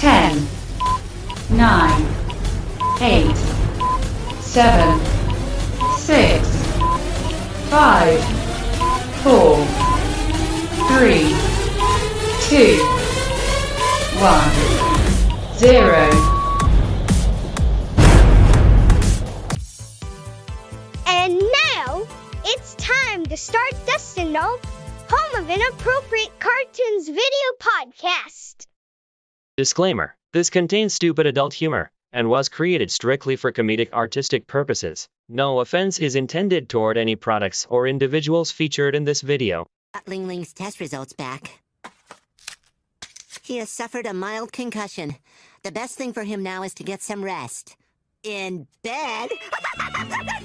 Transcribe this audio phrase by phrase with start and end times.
[0.00, 0.48] 10,
[1.50, 2.06] 9,
[3.02, 3.36] 8,
[4.40, 4.98] 7,
[5.98, 6.48] 6,
[7.68, 8.24] 5,
[9.22, 9.66] 4,
[10.88, 11.36] 3,
[12.48, 12.80] 2,
[14.16, 14.50] 1,
[15.58, 16.10] 0.
[21.06, 21.38] And
[21.76, 22.06] now
[22.46, 24.64] it's time to start Dustin Nope,
[25.10, 28.69] home of inappropriate cartoons video podcast.
[29.56, 35.08] Disclaimer This contains stupid adult humor and was created strictly for comedic artistic purposes.
[35.28, 39.66] No offense is intended toward any products or individuals featured in this video.
[39.92, 41.60] Got Ling Ling's test results back.
[43.42, 45.16] He has suffered a mild concussion.
[45.64, 47.76] The best thing for him now is to get some rest.
[48.22, 49.30] In bed?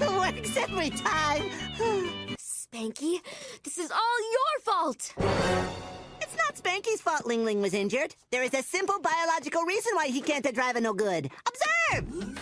[0.00, 1.42] Works every time.
[2.38, 3.20] Spanky,
[3.62, 5.14] this is all your fault.
[6.26, 8.16] It's not Spanky's fault Ling Ling was injured.
[8.32, 11.30] There is a simple biological reason why he can't drive a no good.
[11.46, 12.36] Observe!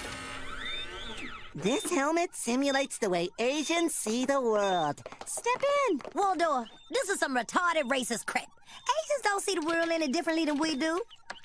[1.55, 5.03] This helmet simulates the way Asians see the world.
[5.27, 5.99] Step in.
[6.15, 8.49] Waldor, this is some retarded racist crap.
[9.05, 11.03] Asians don't see the world any differently than we do.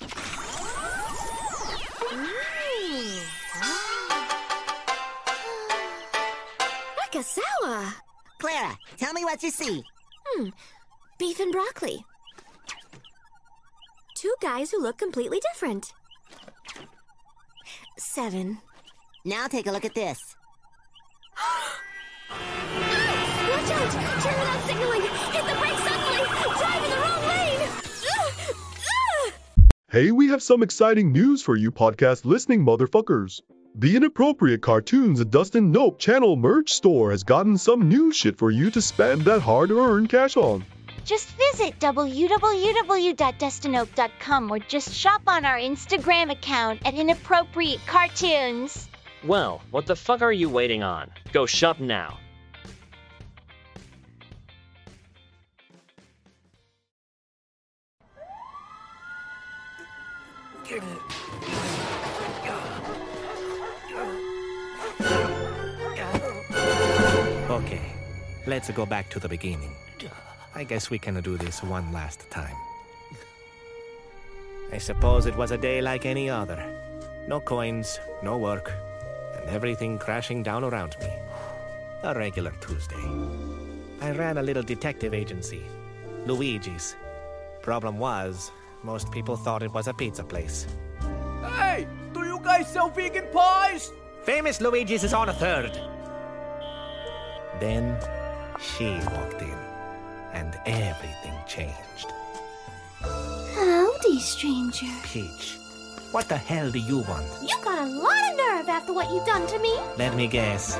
[7.04, 7.92] Akasawa!
[8.38, 9.84] Clara, tell me what you see.
[10.24, 10.48] Hmm,
[11.18, 12.02] Beef and broccoli.
[14.20, 15.94] Two guys who look completely different.
[17.96, 18.58] Seven.
[19.24, 20.36] Now take a look at this.
[22.28, 22.40] Watch
[23.70, 23.92] out!
[24.20, 25.00] Turn without signaling!
[25.00, 26.18] Hit the brakes suddenly!
[26.58, 27.68] Drive in the wrong lane!
[28.18, 28.32] Ugh!
[29.26, 29.32] Ugh!
[29.90, 33.40] Hey, we have some exciting news for you podcast listening motherfuckers.
[33.74, 38.50] The Inappropriate Cartoons at Dustin Nope channel merch store has gotten some new shit for
[38.50, 40.66] you to spend that hard-earned cash on.
[41.04, 48.88] Just visit www.dustinnope.com or just shop on our Instagram account at Inappropriate Cartoons.
[49.24, 51.10] Well, what the fuck are you waiting on?
[51.32, 52.18] Go shop now.
[67.50, 67.82] Okay,
[68.46, 69.74] let's go back to the beginning.
[70.54, 72.56] I guess we can do this one last time.
[74.72, 76.62] I suppose it was a day like any other.
[77.28, 78.72] No coins, no work,
[79.36, 81.12] and everything crashing down around me.
[82.02, 83.04] A regular Tuesday.
[84.00, 85.62] I ran a little detective agency,
[86.26, 86.96] Luigi's.
[87.62, 88.50] Problem was,
[88.82, 90.66] most people thought it was a pizza place.
[91.42, 93.92] Hey, do you guys sell vegan pies?
[94.22, 95.72] Famous Luigi's is on a third.
[97.60, 97.98] Then
[98.58, 99.58] she walked in,
[100.32, 102.12] and everything changed.
[103.00, 104.86] Howdy, stranger.
[105.04, 105.58] Peach,
[106.12, 107.26] what the hell do you want?
[107.42, 109.74] You got a lot of nerve after what you've done to me.
[109.96, 110.78] Let me guess,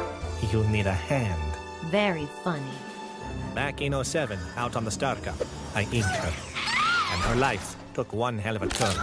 [0.52, 1.40] you need a hand.
[1.90, 2.72] Very funny.
[3.54, 5.36] Back in 07, out on the Star Cup,
[5.74, 6.32] I inked her.
[7.12, 8.96] And her life took one hell of a turn.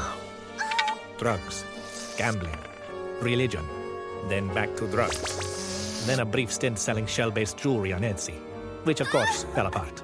[1.18, 1.66] Drugs,
[2.18, 2.58] gambling,
[3.22, 3.66] religion,
[4.29, 6.06] then back to drugs.
[6.06, 8.35] Then a brief stint selling shell based jewelry on Etsy,
[8.84, 10.02] which of course fell apart.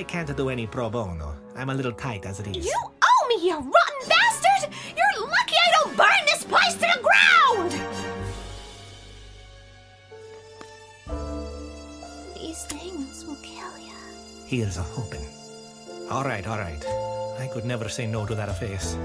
[0.00, 1.36] I can't do any pro bono.
[1.54, 2.64] I'm a little tight as it is.
[2.64, 4.72] You owe me, you rotten bastard!
[4.96, 7.72] You're lucky I don't burn this place to the ground!
[12.34, 13.92] These things will kill you.
[14.46, 15.26] Here's a hoping.
[16.10, 16.82] All right, all right.
[17.38, 18.96] I could never say no to that face.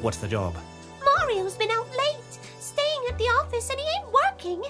[0.00, 0.56] What's the job?
[1.04, 4.62] Mario's been out late, staying at the office, and he ain't working.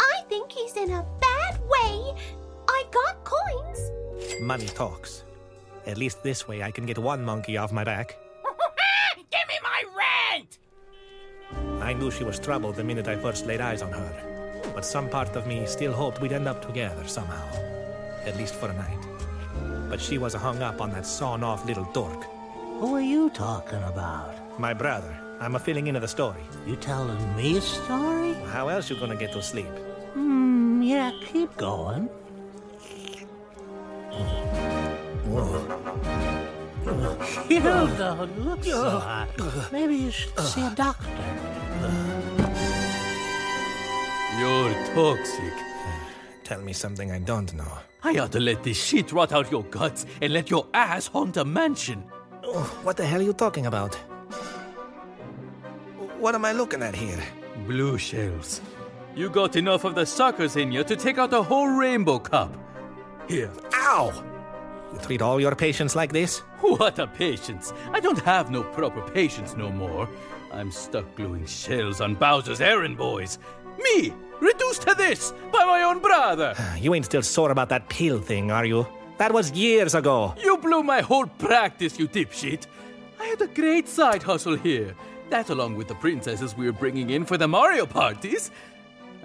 [0.00, 2.14] I think he's in a bad way.
[2.66, 3.90] I got coins.
[4.40, 5.24] Money talks.
[5.86, 8.16] At least this way I can get one monkey off my back.
[9.16, 10.58] Give me my rent!
[11.82, 14.60] I knew she was trouble the minute I first laid eyes on her.
[14.74, 17.48] But some part of me still hoped we'd end up together somehow.
[18.24, 19.06] At least for a night.
[19.88, 22.24] But she was hung up on that sawn off little dork.
[22.78, 24.60] Who are you talking about?
[24.60, 25.16] My brother.
[25.40, 26.42] I'm a filling in of the story.
[26.66, 28.34] You telling me a story?
[28.52, 29.72] How else you gonna get to sleep?
[30.14, 32.08] Hmm, yeah, keep going.
[37.48, 39.28] You don't look so hot.
[39.72, 41.06] Maybe you should see a doctor.
[44.38, 45.52] You're toxic.
[46.44, 47.78] Tell me something I don't know.
[48.02, 51.36] I ought to let this shit rot out your guts and let your ass haunt
[51.36, 52.04] a mansion.
[52.44, 53.94] Oh, what the hell are you talking about?
[56.18, 57.22] What am I looking at here?
[57.66, 58.60] Blue shells.
[59.14, 62.54] You got enough of the suckers in you to take out a whole rainbow cup.
[63.28, 63.50] Here.
[63.74, 64.24] Ow!
[64.92, 66.38] You treat all your patients like this?
[66.60, 67.72] What a patience!
[67.92, 70.08] I don't have no proper patience no more.
[70.52, 73.38] I'm stuck gluing shells on Bowser's errand boys.
[73.78, 76.54] Me, reduced to this by my own brother.
[76.80, 78.86] You ain't still sore about that pill thing, are you?
[79.18, 80.34] That was years ago.
[80.42, 82.66] You blew my whole practice, you dipshit.
[83.20, 84.94] I had a great side hustle here.
[85.28, 88.50] That, along with the princesses we were bringing in for the Mario parties.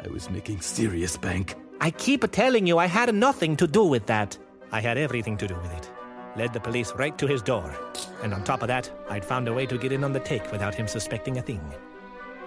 [0.03, 1.56] I was making serious bank.
[1.79, 4.37] I keep telling you I had nothing to do with that.
[4.71, 5.89] I had everything to do with it.
[6.35, 7.75] Led the police right to his door.
[8.21, 10.51] And on top of that, I'd found a way to get in on the take
[10.51, 11.61] without him suspecting a thing.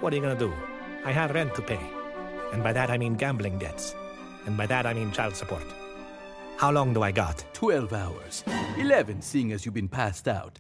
[0.01, 0.53] What are you gonna do?
[1.05, 1.81] I had rent to pay.
[2.53, 3.95] And by that I mean gambling debts.
[4.47, 5.65] And by that I mean child support.
[6.57, 7.45] How long do I got?
[7.53, 8.43] Twelve hours.
[8.79, 10.59] Eleven, seeing as you've been passed out.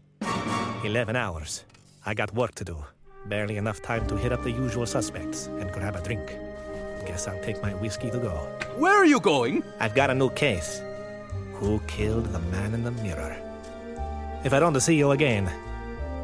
[0.85, 1.65] 11 hours.
[2.05, 2.85] I got work to do.
[3.27, 6.39] Barely enough time to hit up the usual suspects and grab a drink.
[7.07, 8.35] Guess I'll take my whiskey to go.
[8.77, 9.63] Where are you going?
[9.79, 10.83] I've got a new case.
[11.55, 13.37] Who killed the man in the mirror?
[14.45, 15.51] If I don't see you again,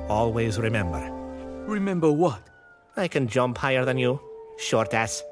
[0.08, 1.08] always remember.
[1.66, 2.42] Remember what?
[2.96, 4.20] I can jump higher than you,
[4.58, 5.22] short ass.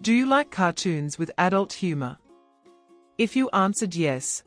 [0.00, 2.16] Do you like cartoons with adult humor?
[3.20, 4.44] If you answered yes,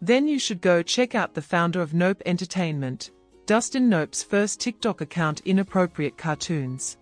[0.00, 3.12] then you should go check out the founder of Nope Entertainment,
[3.46, 6.96] Dustin Nope's first TikTok account Inappropriate Cartoons.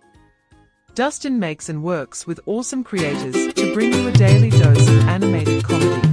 [0.93, 5.63] Dustin makes and works with awesome creators to bring you a daily dose of animated
[5.63, 6.07] comedy.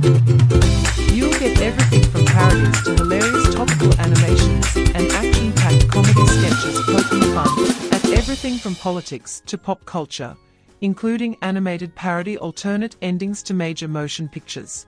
[1.12, 7.92] You'll get everything from parodies to hilarious topical animations and action-packed comedy sketches poking fun
[7.92, 10.34] at everything from politics to pop culture,
[10.80, 14.86] including animated parody alternate endings to major motion pictures.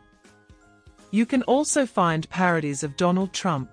[1.11, 3.71] You can also find parodies of Donald Trump,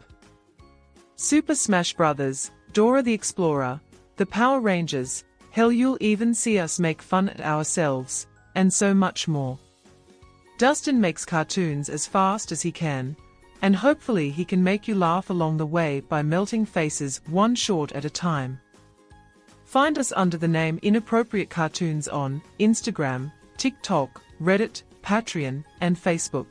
[1.17, 3.79] Super Smash Bros., Dora the Explorer,
[4.17, 9.27] the Power Rangers, hell you'll even see us make fun at ourselves, and so much
[9.27, 9.57] more.
[10.57, 13.15] Dustin makes cartoons as fast as he can,
[13.62, 17.94] and hopefully he can make you laugh along the way by melting faces one short
[17.94, 18.59] at a time.
[19.75, 26.45] Find us under the name Inappropriate Cartoons on Instagram, TikTok, Reddit, Patreon, and Facebook.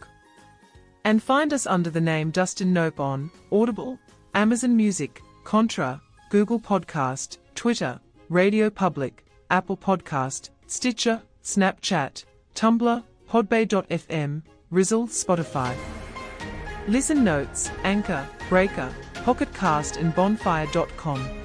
[1.06, 3.99] And find us under the name Dustin Nope on Audible,
[4.35, 7.99] Amazon Music, Contra, Google Podcast, Twitter,
[8.29, 15.75] Radio Public, Apple Podcast, Stitcher, Snapchat, Tumblr, Podbay.fm, Rizzle, Spotify.
[16.88, 21.44] Listen Notes, Anchor, Breaker, Pocketcast, and Bonfire.com.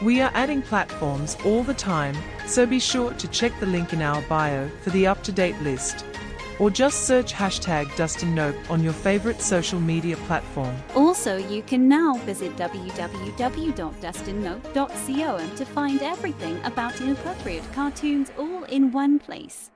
[0.00, 2.16] We are adding platforms all the time,
[2.46, 5.60] so be sure to check the link in our bio for the up to date
[5.60, 6.04] list.
[6.60, 10.76] Or just search hashtag Dustin Nope on your favorite social media platform.
[10.94, 19.18] Also, you can now visit www.dustinnope.com to find everything about inappropriate cartoons all in one
[19.18, 19.70] place.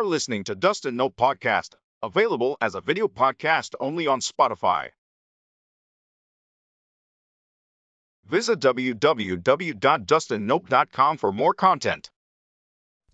[0.00, 4.88] Are listening to Dustin Nope Podcast, available as a video podcast only on Spotify.
[8.24, 12.08] Visit www.dustinnope.com for more content.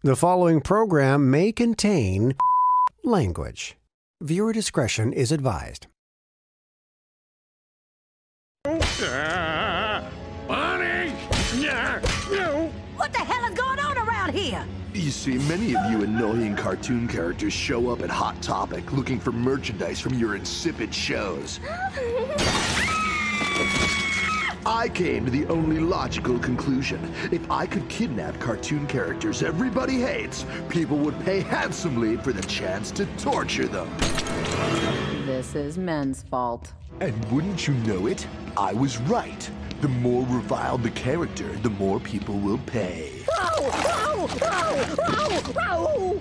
[0.05, 2.37] The following program may contain
[3.03, 3.77] language.
[4.21, 5.89] Viewer discretion is advised.
[10.47, 11.11] Bonnie!
[12.97, 14.65] What the hell is going on around here?
[15.07, 19.31] You see, many of you annoying cartoon characters show up at Hot Topic looking for
[19.31, 21.61] merchandise from your insipid shows.
[24.67, 27.15] I came to the only logical conclusion.
[27.31, 32.91] If I could kidnap cartoon characters everybody hates, people would pay handsomely for the chance
[32.91, 33.89] to torture them.
[35.25, 36.73] This is men's fault.
[36.99, 38.27] And wouldn't you know it?
[38.57, 39.49] I was right.
[39.83, 43.11] The more reviled the character, the more people will pay.
[43.29, 43.71] Whoa!
[43.71, 44.27] Whoa!
[44.27, 44.85] Whoa!
[45.53, 45.87] Whoa!
[45.87, 46.21] Whoa!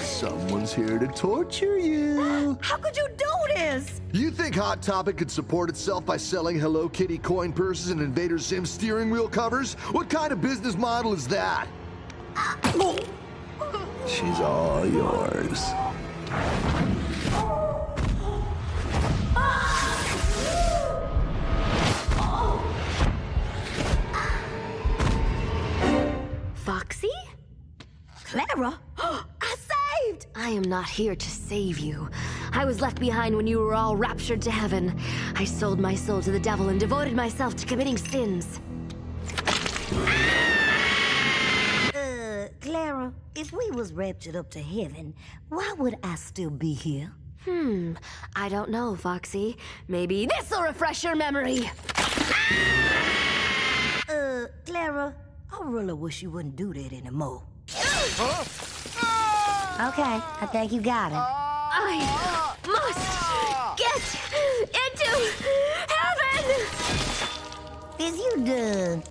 [0.00, 2.56] Someone's here to torture you.
[2.62, 4.00] How could you do this?
[4.12, 8.38] You think Hot Topic could support itself by selling Hello Kitty coin purses and Invader
[8.38, 9.74] Zim steering wheel covers?
[9.92, 11.66] What kind of business model is that?
[14.06, 15.60] She's all yours.
[19.34, 19.85] Ah!
[26.66, 27.12] Foxy?
[28.24, 28.76] Clara?
[28.98, 30.26] I saved!
[30.34, 32.10] I am not here to save you.
[32.52, 34.98] I was left behind when you were all raptured to heaven.
[35.36, 38.58] I sold my soul to the devil and devoted myself to committing sins.
[41.94, 45.14] Uh, Clara, if we was raptured up to heaven,
[45.50, 47.12] why would I still be here?
[47.44, 47.92] Hmm,
[48.34, 49.56] I don't know, Foxy.
[49.86, 51.70] Maybe this'll refresh your memory.
[54.08, 55.14] Uh, Clara,
[55.52, 57.42] I really wish you wouldn't do that anymore.
[59.78, 61.18] Okay, I think you got it.
[61.18, 62.98] I must
[63.76, 64.00] get
[64.72, 65.10] into
[65.92, 66.46] heaven!
[67.98, 69.02] Is you done?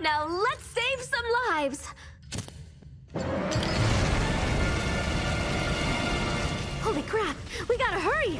[0.00, 1.88] Now let's save some lives.
[6.82, 7.36] Holy crap,
[7.68, 8.38] we gotta hurry!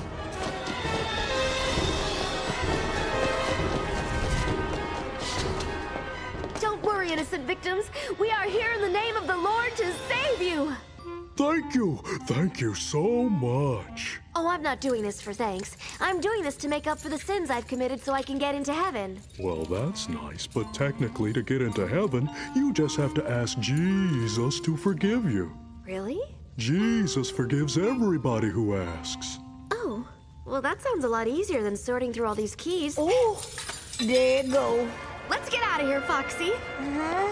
[6.60, 7.90] Don't worry, innocent victims.
[8.18, 10.72] We are here in the name of the Lord to save you.
[11.36, 11.96] Thank you.
[12.26, 14.20] Thank you so much.
[14.36, 15.76] Oh, I'm not doing this for thanks.
[16.00, 18.54] I'm doing this to make up for the sins I've committed so I can get
[18.54, 19.18] into heaven.
[19.38, 24.60] Well, that's nice, but technically, to get into heaven, you just have to ask Jesus
[24.60, 25.52] to forgive you.
[25.84, 26.20] Really?
[26.56, 29.40] Jesus forgives everybody who asks.
[29.72, 30.06] Oh,
[30.46, 32.94] well, that sounds a lot easier than sorting through all these keys.
[32.96, 33.42] Oh,
[33.98, 34.88] there you go.
[35.28, 36.52] Let's get out of here, Foxy.
[36.52, 37.28] Uh-huh.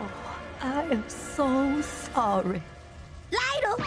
[0.00, 0.10] Oh,
[0.60, 2.62] I am so sorry.
[3.30, 3.86] Lytle!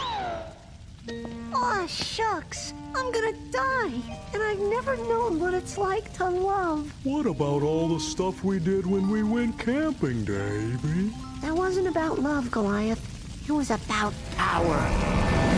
[1.54, 2.74] Oh, shucks.
[2.96, 4.02] I'm gonna die.
[4.34, 6.92] And I've never known what it's like to love.
[7.04, 11.14] What about all the stuff we did when we went camping, Davy?
[11.42, 13.02] That wasn't about love, Goliath.
[13.48, 15.55] It was about power.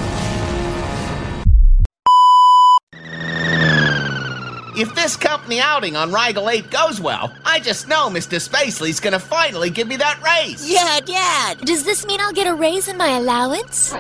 [4.80, 8.40] If this company outing on Rigel 8 goes well, I just know Mr.
[8.40, 10.70] Spacely's gonna finally give me that raise.
[10.70, 11.62] Yeah, Dad.
[11.62, 13.92] Does this mean I'll get a raise in my allowance?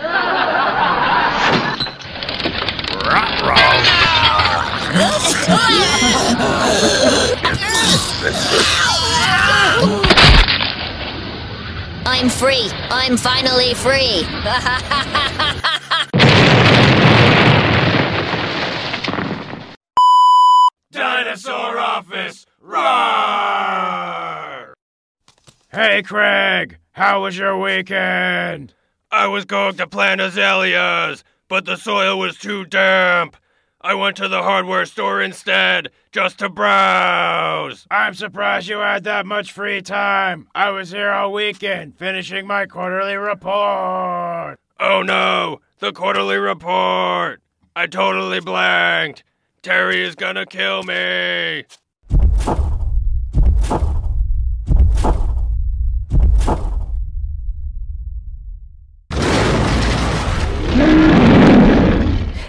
[12.05, 12.69] I'm free.
[12.91, 14.27] I'm finally free.
[21.37, 22.47] Dinosaur Office!
[22.59, 22.73] Roar!
[25.71, 26.79] Hey, Craig!
[26.93, 28.73] How was your weekend?
[29.11, 33.37] I was going to plant azaleas, but the soil was too damp.
[33.81, 37.85] I went to the hardware store instead, just to browse.
[37.91, 40.47] I'm surprised you had that much free time.
[40.55, 44.59] I was here all weekend, finishing my quarterly report.
[44.79, 47.41] Oh no, the quarterly report!
[47.75, 49.23] I totally blanked.
[49.67, 51.65] Terry is gonna kill me.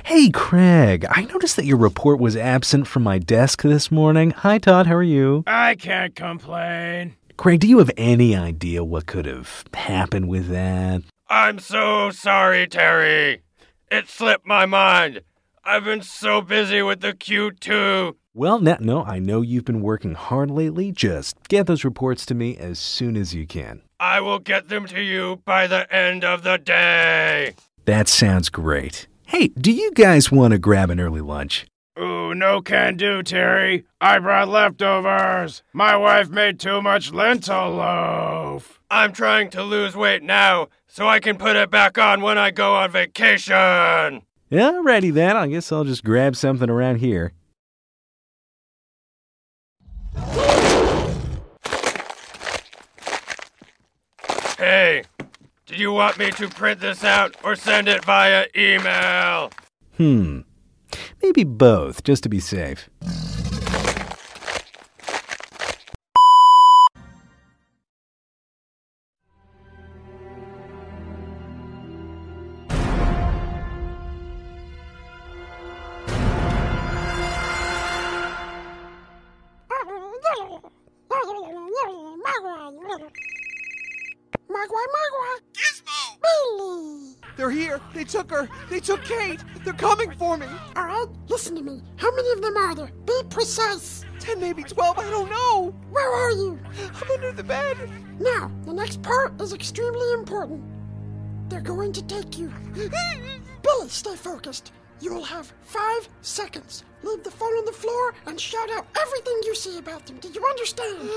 [0.04, 4.30] Hey, Craig, I noticed that your report was absent from my desk this morning.
[4.30, 5.42] Hi, Todd, how are you?
[5.48, 7.16] I can't complain.
[7.36, 11.02] Craig, do you have any idea what could have happened with that?
[11.28, 13.42] I'm so sorry, Terry.
[13.90, 15.22] It slipped my mind.
[15.68, 18.14] I've been so busy with the Q2.
[18.32, 20.92] Well, no, no, I know you've been working hard lately.
[20.92, 23.82] Just get those reports to me as soon as you can.
[24.00, 27.52] I will get them to you by the end of the day.
[27.84, 29.08] That sounds great.
[29.26, 31.66] Hey, do you guys want to grab an early lunch?
[32.00, 33.84] Ooh, no can do, Terry.
[34.00, 35.62] I brought leftovers.
[35.74, 38.80] My wife made too much lentil loaf.
[38.90, 42.52] I'm trying to lose weight now so I can put it back on when I
[42.52, 44.22] go on vacation.
[44.50, 45.36] Yeah, ready then.
[45.36, 47.32] I guess I'll just grab something around here.
[54.56, 55.04] Hey,
[55.66, 59.52] did you want me to print this out or send it via email?
[59.96, 60.40] Hmm.
[61.22, 62.88] Maybe both, just to be safe.
[89.64, 90.46] They're coming for me.
[90.76, 91.82] All right, listen to me.
[91.96, 92.90] How many of them are there?
[93.06, 94.04] Be precise.
[94.18, 94.98] Ten, maybe twelve.
[94.98, 95.74] I don't know.
[95.90, 96.58] Where are you?
[96.94, 97.76] I'm under the bed.
[98.18, 100.62] Now, the next part is extremely important.
[101.48, 102.52] They're going to take you.
[103.62, 104.72] Billy, stay focused.
[105.00, 106.84] You will have five seconds.
[107.02, 110.18] Leave the phone on the floor and shout out everything you see about them.
[110.18, 111.08] Did you understand?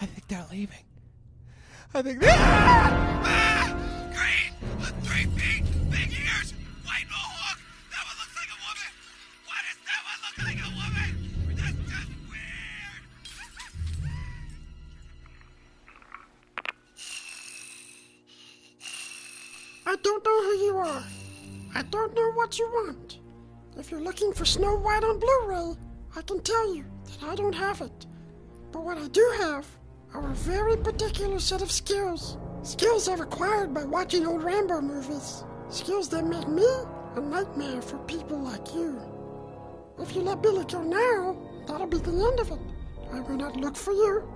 [0.00, 0.85] I think they're leaving.
[1.96, 2.22] I think.
[2.26, 3.74] Ah!
[4.12, 4.52] Green,
[5.00, 6.52] three feet, big ears,
[6.84, 7.58] white mohawk.
[7.90, 8.90] That one looks like a woman.
[9.46, 11.10] Why does that one look like a woman?
[11.56, 13.00] That's just weird.
[19.86, 21.04] I don't know who you are.
[21.74, 23.20] I don't know what you want.
[23.78, 25.76] If you're looking for Snow White on Blu-ray,
[26.14, 28.06] I can tell you that I don't have it.
[28.70, 29.66] But what I do have
[30.14, 32.38] are a very particular set of skills.
[32.62, 35.44] Skills I've acquired by watching old Rambo movies.
[35.68, 36.66] Skills that make me
[37.16, 39.00] a nightmare for people like you.
[39.98, 42.58] If you let Billy go now, that'll be the end of it.
[43.12, 44.28] I will not look for you.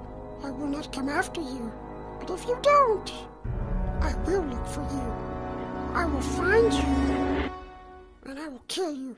[0.43, 1.73] I will not come after you.
[2.19, 3.13] But if you don't,
[4.01, 5.31] I will look for you.
[5.95, 7.51] I will find you.
[8.27, 9.17] And I will kill you.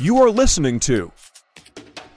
[0.00, 1.10] You are listening to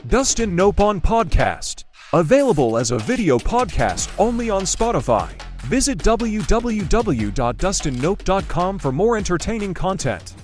[0.07, 5.31] Dustin Nopon Podcast, available as a video podcast only on Spotify.
[5.63, 10.35] Visit www.dustinnope.com for more entertaining content.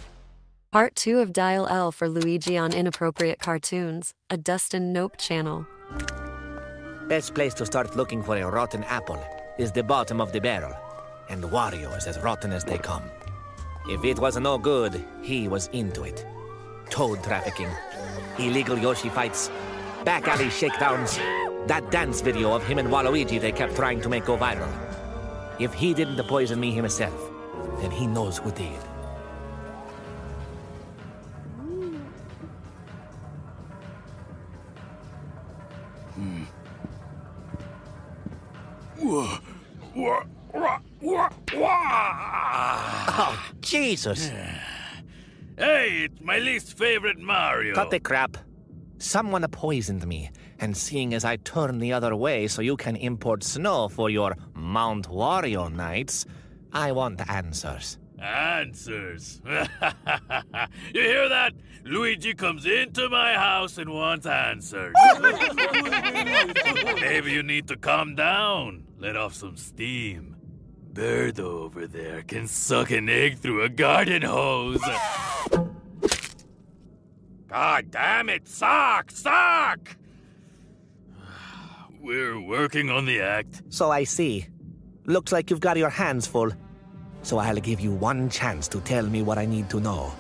[0.72, 5.68] Part 2 of Dial L for Luigi on Inappropriate Cartoons, a Dustin Nope channel.
[7.08, 9.24] Best place to start looking for a rotten apple
[9.60, 10.76] is the bottom of the barrel,
[11.30, 13.04] and Wario is as rotten as they come.
[13.88, 16.26] If it was no good, he was into it.
[16.90, 17.70] Toad trafficking,
[18.40, 19.52] illegal Yoshi fights,
[20.04, 21.18] back alley shakedowns,
[21.68, 24.72] that dance video of him and Waluigi they kept trying to make go viral.
[25.60, 27.32] If he didn't poison me himself,
[27.80, 28.82] then he knows who did.
[36.14, 36.44] Hmm.
[43.20, 44.32] Oh, Jesus!
[45.58, 47.74] Hey, it's my least favorite Mario.
[47.74, 48.38] Cut the crap.
[49.00, 53.44] Someone poisoned me, and seeing as I turn the other way so you can import
[53.44, 56.26] snow for your Mount Wario nights,
[56.72, 57.98] I want answers.
[58.20, 59.42] Answers.
[59.48, 61.54] you hear that?
[61.84, 64.94] Luigi comes into my house and wants answers.
[67.02, 68.84] Maybe you need to calm down.
[69.00, 70.37] Let off some steam.
[70.98, 74.82] Bird over there can suck an egg through a garden hose.
[77.48, 78.48] God damn it!
[78.48, 79.12] Sock!
[79.12, 79.96] Sock!
[82.02, 83.62] We're working on the act.
[83.70, 84.48] So I see.
[85.06, 86.52] Looks like you've got your hands full.
[87.22, 90.12] So I'll give you one chance to tell me what I need to know.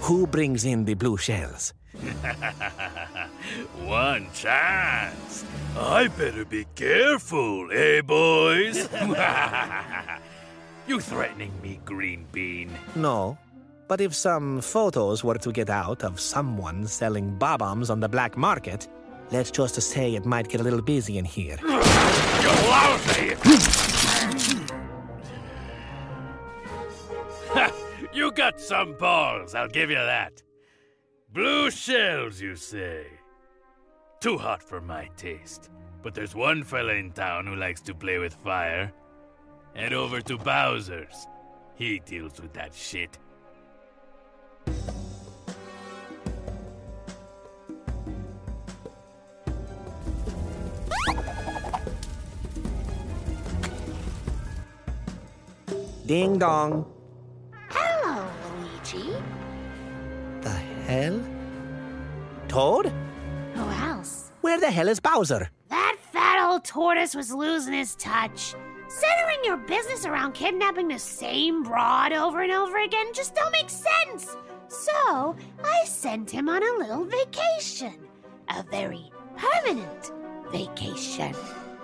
[0.00, 1.74] Who brings in the blue shells?
[3.84, 5.44] One chance.
[5.78, 8.88] I better be careful, eh, boys?
[10.86, 12.70] you threatening me, Green Bean?
[12.94, 13.38] No.
[13.88, 18.36] But if some photos were to get out of someone selling bob-ombs on the black
[18.36, 18.88] market,
[19.30, 21.58] let's just say it might get a little busy in here.
[21.62, 21.68] You
[22.68, 23.36] lousy!
[28.12, 30.42] you got some balls, I'll give you that.
[31.32, 33.06] Blue shells, you say?
[34.20, 35.70] Too hot for my taste.
[36.02, 38.92] But there's one fella in town who likes to play with fire.
[39.74, 41.26] Head over to Bowser's.
[41.74, 43.18] He deals with that shit.
[56.04, 56.84] Ding dong.
[57.70, 58.28] Hello,
[58.60, 59.14] Luigi.
[60.92, 61.22] Hell?
[62.48, 62.92] Toad?
[63.54, 64.30] Who else?
[64.42, 65.48] Where the hell is Bowser?
[65.70, 68.54] That fat old tortoise was losing his touch.
[68.88, 73.70] Centering your business around kidnapping the same broad over and over again just don't make
[73.70, 74.36] sense.
[74.68, 77.94] So I sent him on a little vacation.
[78.50, 80.12] A very permanent
[80.50, 81.34] vacation.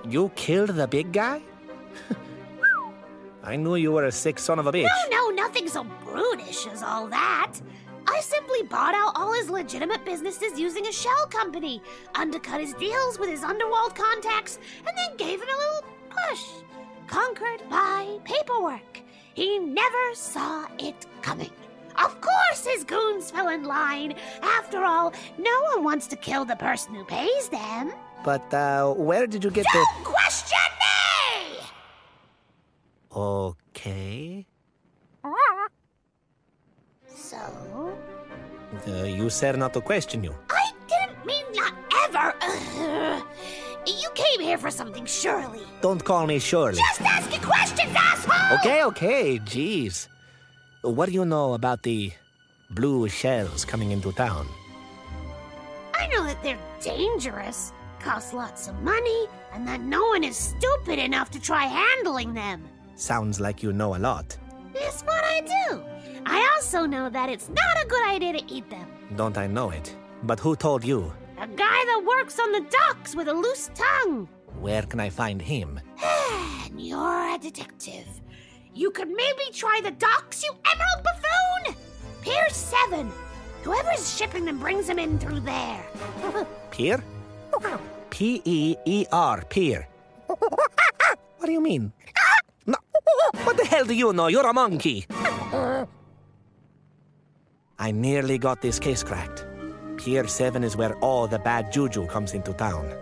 [0.07, 1.41] You killed the big guy?
[3.43, 4.87] I knew you were a sick son of a bitch.
[5.11, 7.55] No, no, nothing so brutish as all that.
[8.11, 11.83] I simply bought out all his legitimate businesses using a shell company,
[12.15, 16.45] undercut his deals with his underworld contacts, and then gave him a little push.
[17.07, 19.03] Conquered by paperwork.
[19.35, 21.51] He never saw it coming.
[21.97, 24.15] Of course, his goons fell in line.
[24.43, 27.93] After all, no one wants to kill the person who pays them.
[28.25, 31.59] But uh, where did you get the- Don't question me!
[33.15, 34.47] Okay.
[37.29, 37.37] So,
[38.87, 40.35] Uh, you said not to question you.
[40.49, 42.35] I didn't mean not ever.
[42.41, 43.23] Ugh.
[43.87, 45.61] You came here for something, surely.
[45.83, 46.81] Don't call me Shirley.
[46.81, 48.59] Just ask asking questions, asshole!
[48.59, 50.09] Okay, okay, jeez.
[50.81, 52.13] What do you know about the
[52.71, 54.47] blue shells coming into town?
[55.93, 60.99] I know that they're dangerous, cost lots of money, and that no one is stupid
[60.99, 62.65] enough to try handling them.
[62.97, 64.37] Sounds like you know a lot.
[64.75, 65.83] It's what I do.
[66.27, 68.87] I also know that it's not a good idea to eat them.
[69.17, 69.95] Don't I know it?
[70.23, 71.13] But who told you?
[71.39, 74.29] A guy that works on the docks with a loose tongue.
[74.61, 75.81] Where can I find him?
[76.03, 78.07] And you're a detective.
[78.75, 81.77] You could maybe try the docks, you emerald buffoon!
[82.23, 83.11] Pier 7.
[83.63, 85.85] Whoever's shipping them brings them in through there.
[86.71, 87.03] Pier?
[88.11, 89.89] P E E R, Pier.
[90.27, 91.93] What do you mean?
[92.67, 92.77] No.
[93.45, 94.27] What the hell do you know?
[94.27, 95.07] You're a monkey.
[97.81, 99.47] I nearly got this case cracked.
[99.99, 102.93] Pier 7 is where all the bad juju comes into town.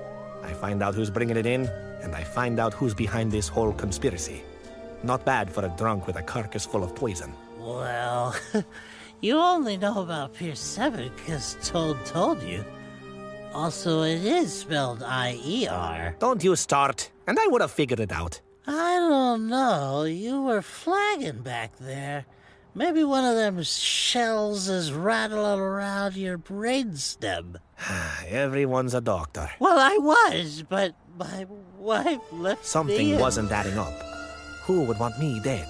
[0.42, 1.66] I find out who's bringing it in,
[2.02, 4.42] and I find out who's behind this whole conspiracy.
[5.02, 7.32] Not bad for a drunk with a carcass full of poison.
[7.58, 8.36] Well,
[9.22, 12.62] you only know about Pier 7 because Toad told you.
[13.54, 16.14] Also, it is spelled I E R.
[16.18, 18.42] Don't you start, and I would have figured it out.
[18.66, 20.04] I don't know.
[20.04, 22.26] You were flagging back there.
[22.76, 27.56] Maybe one of them shells is rattling around your brainstem.
[28.28, 29.48] Everyone's a doctor.
[29.58, 31.46] Well, I was, but my
[31.78, 32.66] wife left me.
[32.66, 33.94] Something in- wasn't adding up.
[34.64, 35.66] Who would want me dead?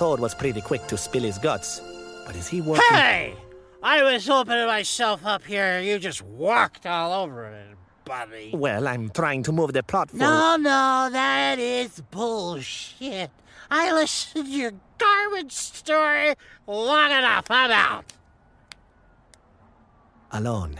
[0.00, 1.80] Toad was pretty quick to spill his guts,
[2.26, 2.82] but is he working?
[2.90, 3.36] Hey!
[3.80, 5.78] I was opening myself up here.
[5.80, 8.50] You just walked all over it, buddy.
[8.52, 10.24] Well, I'm trying to move the plot forward.
[10.24, 13.30] No, no, that is bullshit.
[13.70, 16.34] I listened to your garbage story
[16.66, 17.46] long enough.
[17.50, 18.04] I'm out.
[20.32, 20.78] Alone.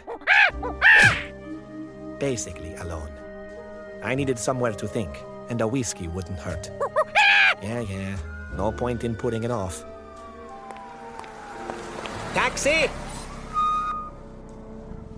[2.18, 3.10] Basically alone.
[4.02, 5.10] I needed somewhere to think,
[5.48, 6.70] and a whiskey wouldn't hurt.
[7.62, 8.16] Yeah, yeah.
[8.56, 9.84] No point in putting it off.
[12.34, 12.90] Taxi!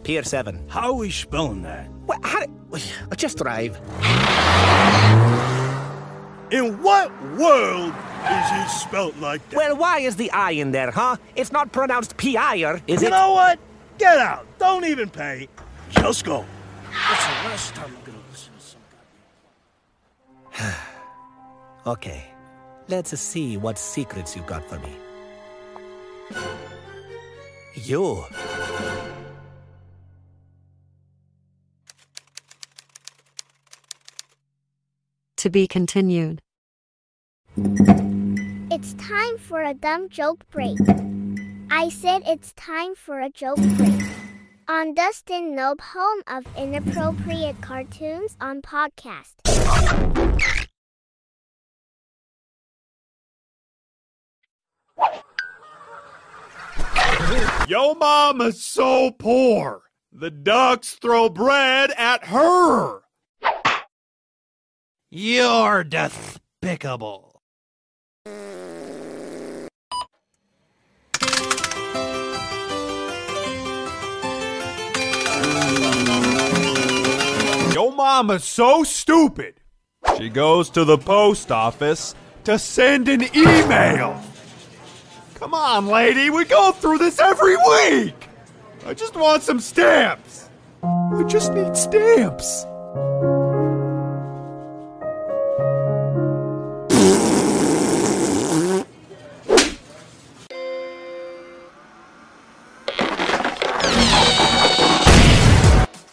[0.02, 0.68] Pier 7.
[0.68, 1.88] How are we spelling that?
[2.06, 2.44] What, how,
[3.16, 3.76] just drive.
[6.50, 9.56] In what world is it spelt like that?
[9.56, 11.16] Well, why is the I in there, huh?
[11.37, 13.10] It's not pronounced P-I-R, is you it?
[13.10, 13.58] You know what?
[13.98, 14.46] Get out.
[14.58, 15.48] Don't even pay.
[15.90, 16.44] Just go.
[16.90, 18.60] That's the last time I'm gonna listen to
[20.60, 20.74] some
[21.87, 22.24] Okay.
[22.88, 24.96] Let's see what secrets you got for me.
[27.74, 28.24] You.
[35.38, 36.43] To be continued.
[37.56, 40.76] It's time for a dumb joke break.
[41.70, 44.02] I said it's time for a joke break.
[44.66, 49.34] On Dustin Nope, home of inappropriate cartoons on podcast.
[57.68, 59.82] Yo mama's so poor.
[60.10, 63.02] The ducks throw bread at her.
[65.10, 67.34] You're despicable.
[78.14, 79.54] Mama's so stupid.
[80.18, 84.22] She goes to the post office to send an email.
[85.34, 88.28] Come on, lady, we go through this every week.
[88.87, 90.48] I just want some stamps.
[90.82, 92.66] I just need stamps.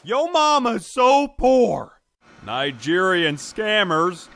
[0.04, 2.02] Yo mama's so poor.
[2.44, 4.30] Nigerian scammers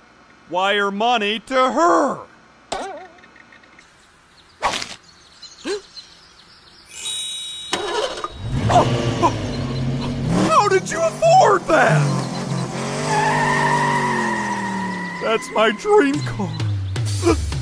[0.47, 2.19] wire money to her.
[10.47, 12.25] How did you afford that?
[15.23, 16.55] That's my dream car.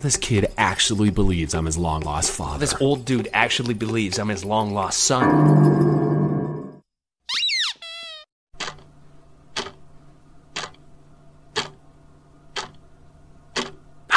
[0.00, 2.60] This kid actually believes I'm his long lost father.
[2.60, 6.82] This old dude actually believes I'm his long lost son.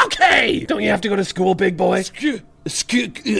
[0.05, 0.65] Okay!
[0.65, 2.03] Don't you have to go to school, big boy?
[2.03, 2.41] School.
[2.67, 3.39] Uh,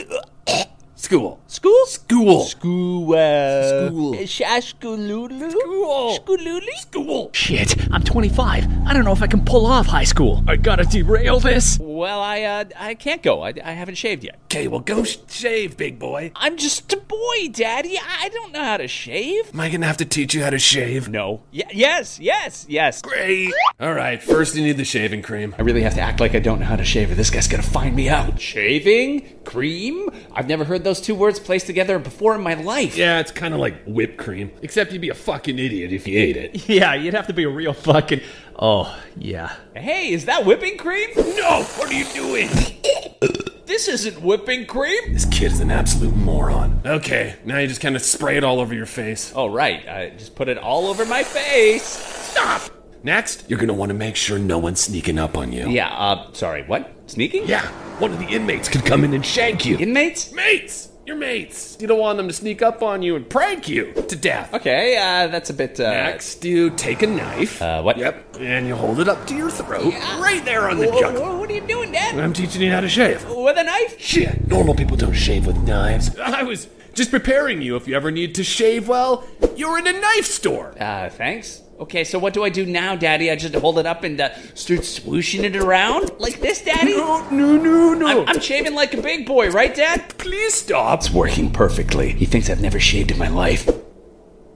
[1.02, 1.42] School.
[1.48, 1.86] School?
[1.88, 2.44] School.
[2.44, 3.14] School.
[3.16, 4.14] Uh, School.
[4.14, 5.50] Shashkululu?
[5.52, 6.20] School.
[6.20, 6.70] Schoolulu?
[6.78, 7.32] School.
[7.34, 8.68] Shit, I'm 25.
[8.86, 10.44] I don't know if I can pull off high school.
[10.48, 11.80] I gotta derail this.
[11.82, 13.42] Well, I uh, I can't go.
[13.42, 14.38] I, I haven't shaved yet.
[14.46, 16.32] Okay, well, go sh- shave, big boy.
[16.36, 17.98] I'm just a boy, Daddy.
[18.00, 19.50] I don't know how to shave.
[19.56, 21.10] Am I gonna have to teach you how to shave?
[21.10, 21.42] No.
[21.52, 23.02] Y- yes, yes, yes.
[23.02, 23.52] Great.
[23.80, 25.56] All right, first you need the shaving cream.
[25.58, 27.48] I really have to act like I don't know how to shave, or this guy's
[27.48, 28.40] gonna find me out.
[28.40, 29.40] Shaving?
[29.46, 30.10] Cream?
[30.34, 32.98] I've never heard those two words placed together before in my life.
[32.98, 36.20] Yeah, it's kind of like whipped cream, except you'd be a fucking idiot if you
[36.20, 36.68] ate it.
[36.72, 38.22] Yeah, you'd have to be a real fucking.
[38.58, 39.56] Oh, yeah.
[39.76, 41.10] Hey, is that whipping cream?
[41.16, 41.64] No!
[41.78, 42.50] What are you doing?
[43.72, 45.14] This isn't whipping cream.
[45.14, 46.82] This kid is an absolute moron.
[46.86, 49.32] Okay, now you just kind of spray it all over your face.
[49.34, 49.88] Oh, right.
[49.88, 51.84] I just put it all over my face.
[51.84, 52.64] Stop!
[53.04, 55.68] Next, you're gonna want to make sure no one's sneaking up on you.
[55.68, 56.94] Yeah, uh, sorry, what?
[57.08, 57.48] Sneaking?
[57.48, 57.66] Yeah,
[58.00, 59.78] one of the inmates could come in and shank you.
[59.78, 60.32] Inmates?
[60.34, 60.90] Mates!
[61.04, 61.78] Your mates.
[61.80, 64.54] You don't want them to sneak up on you and prank you to death.
[64.54, 65.90] Okay, uh, that's a bit, uh.
[65.90, 67.60] Next, you take a knife.
[67.60, 67.98] Uh, what?
[67.98, 70.22] Yep, and you hold it up to your throat, yeah.
[70.22, 71.26] right there on the Whoa, jugular.
[71.26, 72.20] whoa, what are you doing, Dad?
[72.20, 73.28] I'm teaching you how to shave.
[73.28, 74.00] With a knife?
[74.00, 76.18] Shit, normal people don't shave with knives.
[76.20, 79.28] I was just preparing you if you ever need to shave well.
[79.56, 80.76] You're in a knife store.
[80.80, 81.64] Uh, thanks.
[81.82, 83.32] Okay, so what do I do now, Daddy?
[83.32, 86.96] I just hold it up and uh, start swooshing it around like this, Daddy?
[86.96, 88.08] No, no, no, no.
[88.22, 90.16] I'm, I'm shaving like a big boy, right, Dad?
[90.20, 91.00] Please stop.
[91.00, 92.12] It's working perfectly.
[92.12, 93.68] He thinks I've never shaved in my life.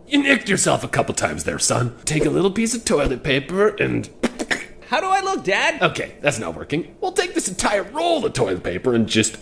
[0.05, 1.95] You nicked yourself a couple times there, son.
[2.05, 4.07] Take a little piece of toilet paper and.
[4.87, 5.81] How do I look, Dad?
[5.81, 6.95] Okay, that's not working.
[7.01, 9.37] We'll take this entire roll of toilet paper and just.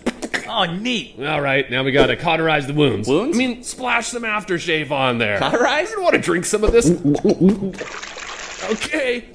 [0.47, 1.19] Oh, neat.
[1.19, 3.07] All right, now we gotta cauterize the wounds.
[3.07, 3.35] Wounds?
[3.35, 5.39] I mean, splash some aftershave on there.
[5.39, 5.91] Cauterize?
[5.91, 6.89] You want to drink some of this?
[8.71, 9.25] okay.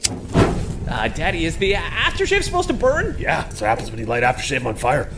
[0.89, 3.17] Uh, Daddy, is the uh, aftershave supposed to burn?
[3.19, 5.11] Yeah, that's what happens when you light aftershave on fire.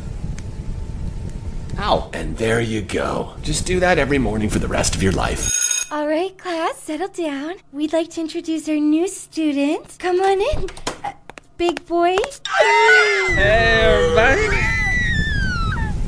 [1.78, 2.10] Ow.
[2.12, 3.34] And there you go.
[3.42, 5.59] Just do that every morning for the rest of your life.
[5.92, 7.54] All right, class, settle down.
[7.72, 9.96] We'd like to introduce our new student.
[9.98, 10.70] Come on in.
[11.02, 11.12] Uh,
[11.58, 12.16] big boy.
[12.60, 14.56] Hey, everybody.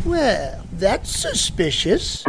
[0.05, 2.23] Well, that's suspicious.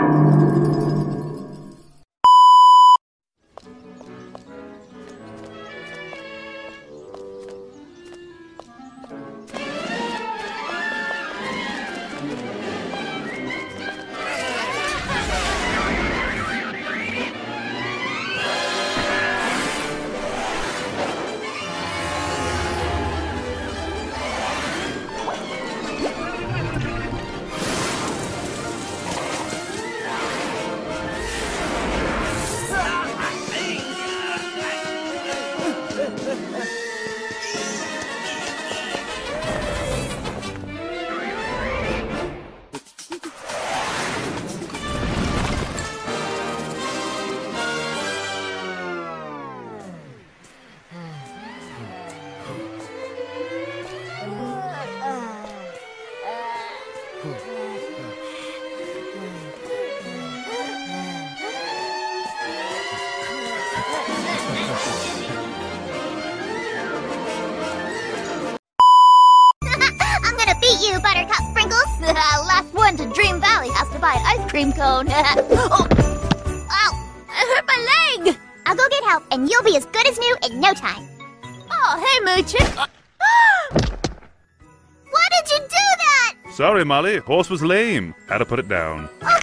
[86.93, 87.17] Molly.
[87.17, 88.13] Horse was lame.
[88.29, 89.09] Had to put it down.
[89.23, 89.39] Oh,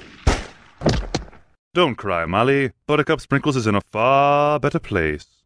[1.76, 2.72] Don't cry, Molly.
[2.88, 5.43] Buttercup Sprinkles is in a far better place.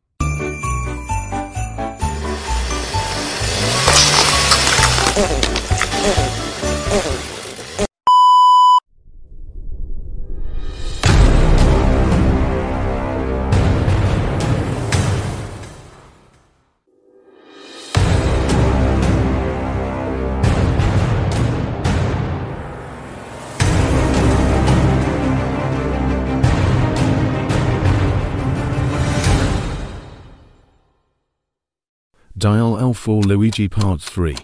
[32.47, 34.37] Dial L4 Luigi Part 3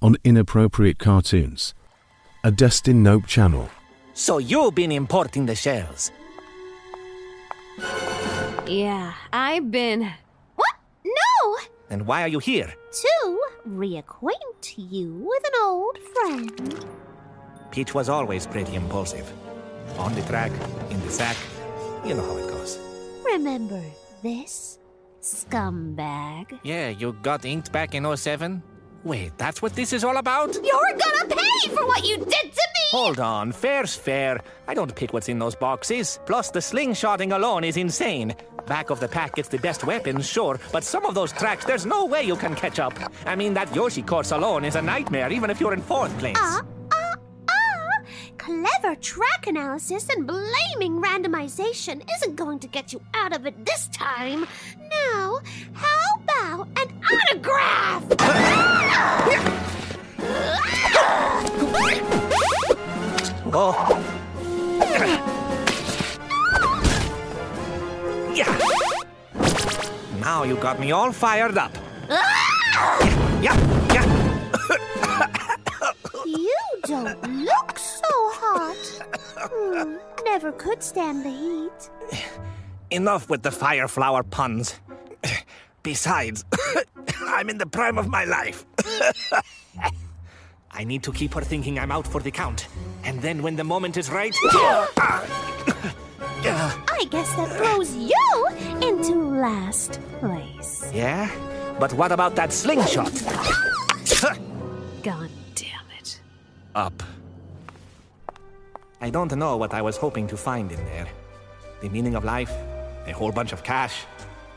[0.00, 1.74] on Inappropriate Cartoons,
[2.44, 3.68] a Dustin Nope channel.
[4.14, 6.12] So you've been importing the shells.
[8.64, 10.08] Yeah, I've been.
[10.54, 10.72] What?
[11.04, 11.56] No!
[11.90, 12.72] And why are you here?
[12.92, 16.86] To reacquaint you with an old friend.
[17.72, 19.32] Peach was always pretty impulsive.
[19.98, 20.52] On the track,
[20.90, 21.36] in the sack.
[22.06, 22.78] You know how it goes.
[23.24, 23.82] Remember
[24.22, 24.77] this
[25.20, 26.58] scumbag?
[26.62, 28.62] Yeah, you got inked back in 07?
[29.04, 30.54] Wait, that's what this is all about?
[30.54, 32.28] You're gonna pay for what you did to
[32.74, 32.84] me!
[32.90, 34.40] Hold on, fair's fair.
[34.66, 36.18] I don't pick what's in those boxes.
[36.26, 38.34] Plus, the slingshotting alone is insane.
[38.66, 41.86] Back of the pack gets the best weapons, sure, but some of those tracks, there's
[41.86, 42.94] no way you can catch up.
[43.24, 46.36] I mean, that Yoshi course alone is a nightmare, even if you're in fourth place.
[46.38, 46.62] Ah!
[48.48, 53.88] Clever track analysis and blaming randomization isn't going to get you out of it this
[53.88, 54.46] time.
[54.88, 55.40] Now,
[55.74, 58.04] how about an autograph?
[63.52, 63.74] Oh.
[68.34, 68.58] Yeah.
[70.20, 71.76] Now you got me all fired up.
[73.42, 73.77] Yeah.
[76.88, 78.76] Don't look so hot.
[79.36, 81.90] Hmm, never could stand the heat.
[82.90, 84.80] Enough with the fire flower puns.
[85.82, 86.44] Besides,
[87.26, 88.64] I'm in the prime of my life.
[90.70, 92.68] I need to keep her thinking I'm out for the count.
[93.04, 94.34] And then when the moment is right.
[94.44, 95.26] I
[97.10, 98.46] guess that throws you
[98.80, 100.90] into last place.
[100.94, 101.28] yeah?
[101.78, 103.12] But what about that slingshot?
[105.04, 105.37] It.
[106.78, 107.02] Up.
[109.00, 111.08] I don't know what I was hoping to find in there.
[111.80, 112.52] The meaning of life?
[113.06, 114.06] A whole bunch of cash?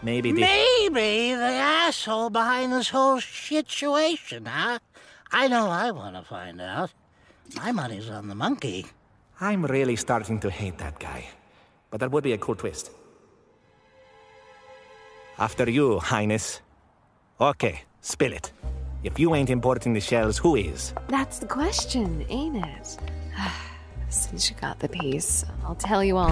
[0.03, 0.41] Maybe the.
[0.41, 4.77] Maybe the asshole behind this whole situation, huh?
[5.31, 6.91] I know I want to find out.
[7.55, 8.85] My money's on the monkey.
[9.39, 11.25] I'm really starting to hate that guy.
[11.89, 12.91] But that would be a cool twist.
[15.39, 16.61] After you, Highness.
[17.39, 18.51] Okay, spill it.
[19.03, 20.93] If you ain't importing the shells, who is?
[21.07, 22.97] That's the question, ain't it?
[24.09, 26.29] Since you got the piece, I'll tell you all.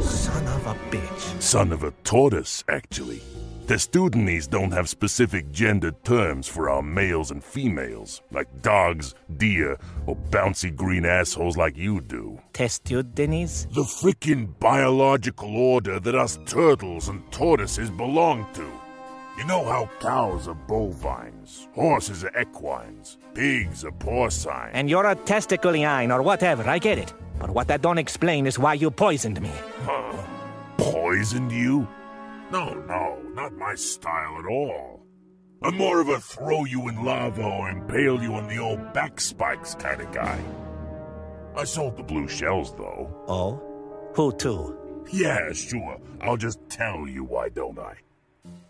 [0.00, 1.42] Son of a bitch.
[1.42, 3.20] Son of a tortoise, actually.
[3.66, 10.16] Testudines don't have specific gendered terms for our males and females, like dogs, deer, or
[10.30, 12.40] bouncy green assholes like you do.
[12.54, 13.72] Testudines?
[13.74, 18.81] The frickin' biological order that us turtles and tortoises belong to.
[19.42, 24.70] You know how cows are bovines, horses are equines, pigs are porcine.
[24.72, 27.12] And you're a testicleine or whatever, I get it.
[27.40, 29.50] But what that don't explain is why you poisoned me.
[29.80, 30.16] Huh?
[30.76, 31.88] Poisoned you?
[32.52, 35.04] No, no, not my style at all.
[35.60, 39.20] I'm more of a throw you in lava or impale you on the old back
[39.20, 40.40] spikes kind of guy.
[41.56, 43.24] I sold the blue shells, though.
[43.26, 43.60] Oh?
[44.14, 45.02] Who to?
[45.12, 45.98] Yeah, sure.
[46.20, 47.96] I'll just tell you why don't I?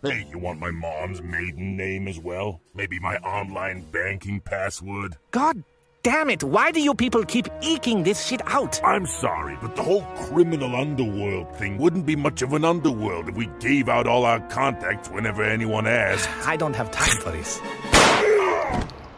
[0.03, 2.59] Hey, you want my mom's maiden name as well?
[2.75, 5.15] Maybe my online banking password?
[5.31, 5.63] God
[6.03, 8.83] damn it, why do you people keep eking this shit out?
[8.83, 13.35] I'm sorry, but the whole criminal underworld thing wouldn't be much of an underworld if
[13.35, 16.29] we gave out all our contacts whenever anyone asked.
[16.45, 17.61] I don't have time for this.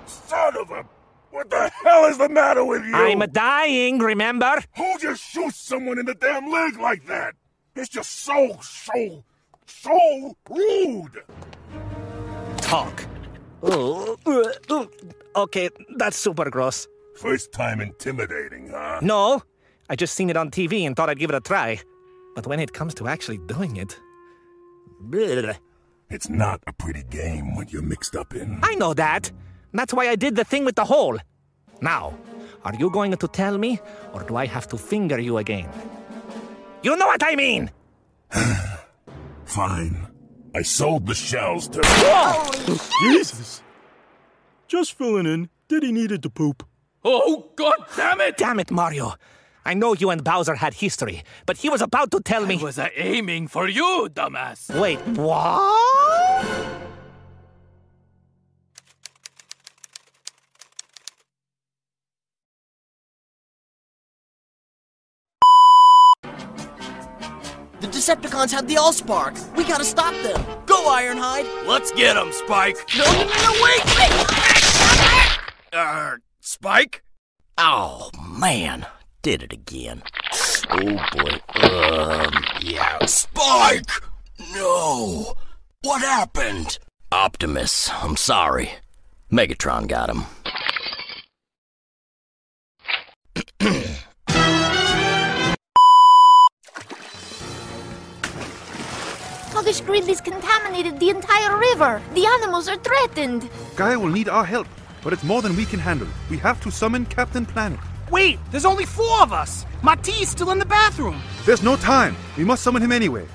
[0.05, 0.85] Son of a...
[1.31, 2.95] What the hell is the matter with you?
[2.95, 4.63] I'm dying, remember?
[4.77, 7.33] Who just shoots someone in the damn leg like that?
[7.75, 9.23] It's just so, so,
[9.65, 11.23] so rude.
[12.57, 13.05] Talk.
[13.63, 14.85] Oh, uh, uh,
[15.35, 16.87] okay, that's super gross.
[17.15, 18.99] First time intimidating, huh?
[19.01, 19.41] No,
[19.89, 21.79] I just seen it on TV and thought I'd give it a try.
[22.35, 23.97] But when it comes to actually doing it.
[25.03, 25.57] bleh.
[26.09, 28.59] It's not a pretty game when you're mixed up in.
[28.61, 29.31] I know that.
[29.73, 31.17] That's why I did the thing with the hole.
[31.81, 32.17] Now,
[32.63, 33.79] are you going to tell me,
[34.13, 35.69] or do I have to finger you again?
[36.83, 37.71] You know what I mean!
[39.45, 40.07] Fine.
[40.55, 41.81] I sold the shells to.
[43.01, 43.61] Jesus!
[44.67, 45.49] Just filling in.
[45.67, 46.63] Did Diddy needed to poop.
[47.03, 48.37] Oh, god damn it!
[48.37, 49.13] Damn it, Mario.
[49.65, 52.57] I know you and Bowser had history, but he was about to tell me.
[52.57, 54.79] He was uh, aiming for you, dumbass.
[54.79, 56.74] Wait, what?
[67.81, 69.55] The Decepticons have the Allspark.
[69.57, 70.41] We gotta stop them.
[70.65, 71.67] Go, Ironhide.
[71.67, 72.77] Let's get him, Spike.
[72.97, 73.81] No, no, no, no, wait!
[75.73, 77.03] Uh, Spike?
[77.57, 78.09] Oh,
[78.39, 78.85] man.
[79.21, 80.03] Did it again.
[80.69, 81.41] Oh, boy.
[81.63, 83.05] Um, yeah.
[83.05, 83.91] Spike!
[84.53, 85.33] No!
[85.81, 86.79] What happened?
[87.11, 88.71] Optimus, I'm sorry.
[89.31, 90.25] Megatron got him.
[99.75, 102.01] Sluggish Greedly's contaminated the entire river.
[102.13, 103.49] The animals are threatened.
[103.75, 104.67] Gaia will need our help,
[105.03, 106.07] but it's more than we can handle.
[106.29, 107.79] We have to summon Captain Planet.
[108.09, 109.65] Wait, there's only four of us.
[109.83, 111.21] Ma-Ti's still in the bathroom.
[111.45, 112.15] There's no time.
[112.37, 113.25] We must summon him anyway.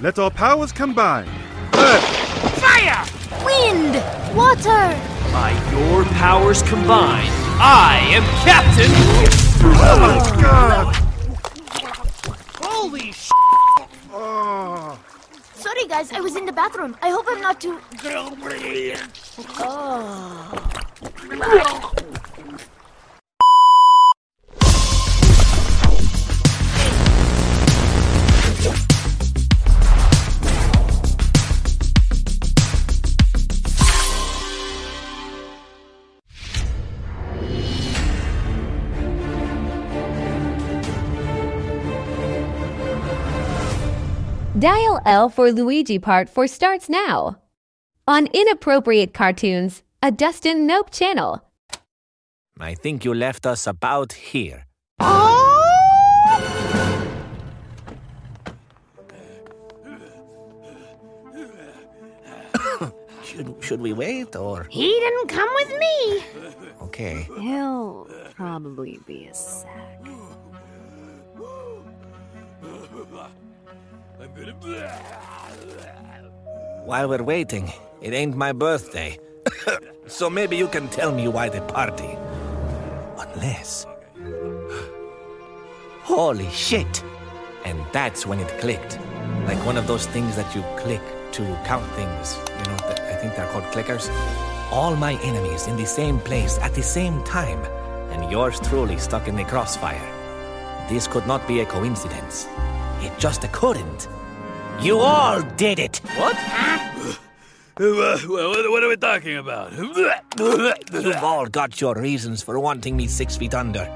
[0.00, 1.28] Let our powers combine.
[1.74, 2.04] Earth,
[2.60, 3.06] Fire!
[3.42, 3.94] Wind!
[4.36, 5.00] Water!
[5.32, 8.90] By your powers combined, I am Captain.
[9.64, 10.94] Oh my god!
[12.60, 13.30] Holy sh!
[14.12, 14.98] Oh.
[15.72, 16.94] Sorry, guys, I was in the bathroom.
[17.00, 17.80] I hope I'm not too.
[19.58, 20.52] Oh.
[44.62, 47.38] Dial L for Luigi Part 4 starts now.
[48.06, 51.42] On Inappropriate Cartoons, a Dustin Nope channel.
[52.60, 54.66] I think you left us about here.
[63.24, 64.68] should, should we wait or?
[64.70, 66.22] He didn't come with me.
[66.82, 67.26] Okay.
[67.40, 68.06] He'll
[68.36, 69.34] probably be a
[76.84, 79.18] While we're waiting, it ain't my birthday.
[80.06, 82.16] so maybe you can tell me why the party.
[83.18, 83.86] Unless.
[86.02, 87.02] Holy shit!
[87.64, 88.98] And that's when it clicked.
[89.46, 91.02] Like one of those things that you click
[91.32, 92.38] to count things.
[92.48, 92.78] You know,
[93.10, 94.10] I think they're called clickers.
[94.70, 97.58] All my enemies in the same place at the same time,
[98.12, 100.08] and yours truly stuck in the crossfire.
[100.88, 102.46] This could not be a coincidence.
[103.02, 104.08] It just couldn't.
[104.80, 105.98] You all did it!
[106.16, 106.36] What?
[107.80, 109.72] Uh, what, what are we talking about?
[109.72, 113.86] You've all got your reasons for wanting me six feet under.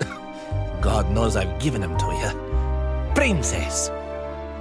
[0.80, 3.14] God knows I've given them to you.
[3.14, 3.90] Princess,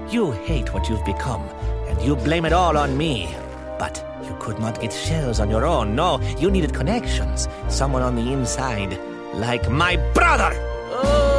[0.10, 1.41] you hate what you've become,
[1.88, 3.36] and you blame it all on me.
[3.78, 5.95] But you could not get shells on your own.
[5.95, 7.49] No, you needed connections.
[7.70, 8.99] Someone on the inside,
[9.34, 10.54] like my brother!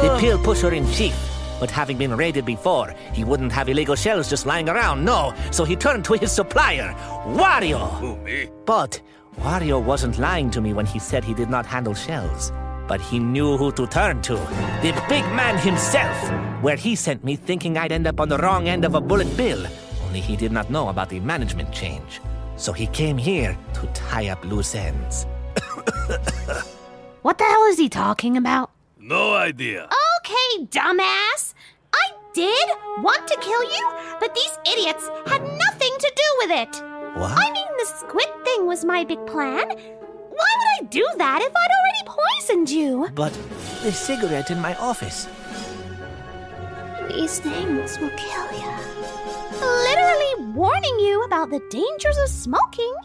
[0.03, 1.32] The pill pusher in chief.
[1.63, 5.33] But having been raided before, he wouldn't have illegal shells just lying around, no.
[5.49, 6.93] So he turned to his supplier,
[7.25, 7.89] Wario.
[7.99, 8.49] Who, me?
[8.65, 8.99] But
[9.37, 12.51] Wario wasn't lying to me when he said he did not handle shells.
[12.85, 14.33] But he knew who to turn to.
[14.81, 16.17] The big man himself,
[16.61, 19.37] where he sent me thinking I'd end up on the wrong end of a bullet
[19.37, 19.65] bill.
[20.05, 22.19] Only he did not know about the management change.
[22.57, 25.25] So he came here to tie up loose ends.
[27.21, 28.72] What the hell is he talking about?
[29.05, 29.89] No idea.
[30.19, 31.53] Okay, dumbass.
[31.93, 32.67] I did
[32.99, 33.91] want to kill you,
[34.21, 36.81] but these idiots had nothing to do with it.
[37.19, 37.33] What?
[37.35, 39.67] I mean, the squid thing was my big plan.
[39.67, 43.09] Why would I do that if I'd already poisoned you?
[43.13, 43.33] But
[43.83, 45.27] the cigarette in my office.
[47.09, 48.71] These things will kill you.
[49.59, 52.95] Literally warning you about the dangers of smoking.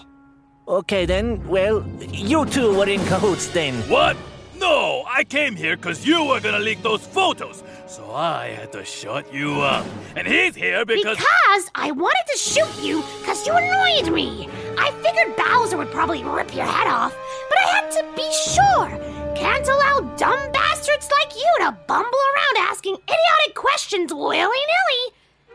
[0.68, 3.74] Okay then, well, you two were in cahoots then.
[3.90, 4.16] What?
[4.58, 8.84] No, I came here because you were gonna leak those photos, so I had to
[8.84, 9.86] shut you up.
[10.16, 11.16] And he's here because.
[11.16, 14.48] Because I wanted to shoot you because you annoyed me.
[14.78, 17.16] I figured Bowser would probably rip your head off,
[17.48, 18.88] but I had to be sure.
[19.36, 25.12] Can't allow dumb bastards like you to bumble around asking idiotic questions willy nilly.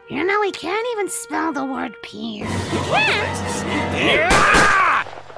[0.10, 2.46] You know, he can't even spell the word peer.
[2.46, 3.34] He can't.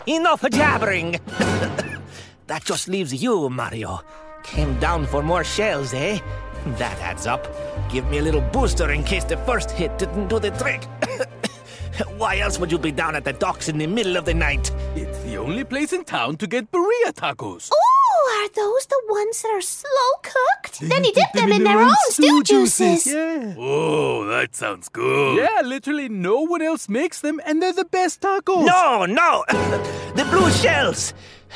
[0.07, 1.19] Enough jabbering!
[2.47, 4.01] that just leaves you, Mario.
[4.43, 6.19] Came down for more shells, eh?
[6.77, 7.47] That adds up.
[7.89, 10.83] Give me a little booster in case the first hit didn't do the trick.
[12.17, 14.71] Why else would you be down at the docks in the middle of the night?
[14.95, 17.69] It's the only place in town to get burrito tacos.
[17.73, 19.89] Oh, are those the ones that are slow
[20.21, 20.79] cooked?
[20.81, 23.07] then you dip them in their own stew juices.
[23.07, 23.55] Yeah.
[23.57, 25.37] Oh, that sounds good.
[25.37, 28.65] Yeah, literally no one else makes them, and they're the best tacos.
[28.65, 29.45] No, no!
[30.15, 31.13] the blue shells!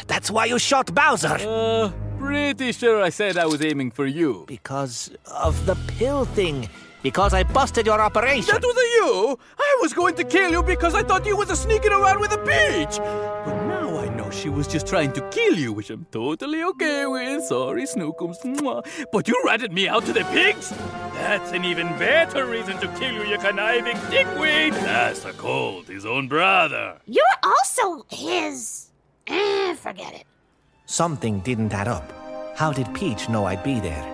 [0.07, 1.37] That's why you shot Bowser!
[1.39, 4.45] Uh, pretty sure I said I was aiming for you.
[4.47, 6.69] Because of the pill thing.
[7.01, 8.53] Because I busted your operation.
[8.53, 9.39] That was a you!
[9.57, 12.33] I was going to kill you because I thought you was a sneaking around with
[12.33, 12.97] a peach!
[12.97, 17.05] But now I know she was just trying to kill you, which I'm totally okay
[17.05, 17.45] with.
[17.45, 18.43] Sorry, Snookums.
[18.43, 18.85] Mwah.
[19.13, 20.71] But you ratted me out to the pigs?
[21.13, 24.73] That's an even better reason to kill you, you conniving dickweed!
[24.73, 26.97] Master Cold, his own brother.
[27.05, 28.88] You're also his.
[29.29, 30.23] Eh, forget it.
[30.85, 32.11] Something didn't add up.
[32.55, 34.05] How did Peach know I'd be there?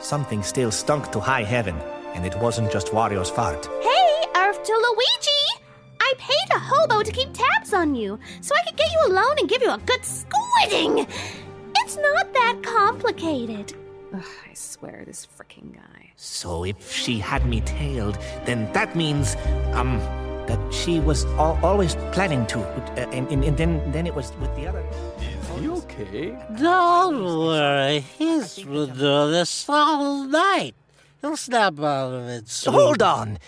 [0.00, 1.76] Something still stunk to high heaven,
[2.14, 3.66] and it wasn't just Wario's fart.
[3.82, 5.62] Hey, Earth to Luigi!
[6.00, 9.36] I paid a hobo to keep tabs on you, so I could get you alone
[9.38, 11.06] and give you a good squidding.
[11.76, 13.74] It's not that complicated.
[14.14, 16.12] Ugh, I swear, this freaking guy.
[16.16, 19.36] So if she had me tailed, then that means,
[19.72, 20.00] um,
[20.46, 24.32] that she was al- always planning to, uh, and, and, and then then it was
[24.40, 24.84] with the other.
[25.20, 26.38] Is he okay?
[26.58, 30.74] Don't worry, he's been doing this all night.
[31.20, 32.74] He'll snap out of it soon.
[32.74, 33.38] Hold on!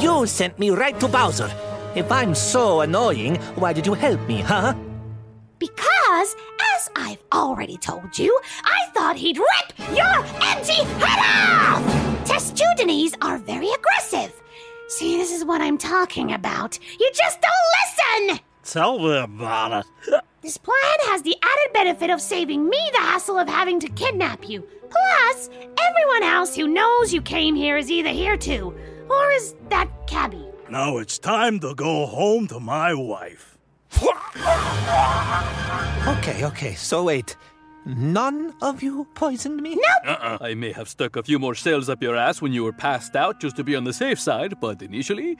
[0.00, 1.50] You sent me right to Bowser.
[1.94, 4.74] If I'm so annoying, why did you help me, huh?
[5.58, 6.36] Because,
[6.76, 11.82] as I've already told you, I thought he'd rip your empty head off!
[12.26, 14.32] Testudines are very aggressive.
[14.88, 16.78] See, this is what I'm talking about.
[17.00, 18.40] You just don't listen!
[18.62, 20.20] Tell me about it.
[20.42, 20.76] This plan
[21.10, 24.62] has the added benefit of saving me the hassle of having to kidnap you.
[24.88, 28.72] Plus, everyone else who knows you came here is either here too,
[29.10, 30.46] or is that cabbie.
[30.70, 33.58] Now it's time to go home to my wife.
[36.06, 37.36] Okay, okay, so wait.
[37.86, 39.76] None of you poisoned me?
[39.76, 40.18] Nope!
[40.18, 40.38] Uh-uh.
[40.40, 43.14] I may have stuck a few more cells up your ass when you were passed
[43.14, 45.38] out just to be on the safe side, but initially,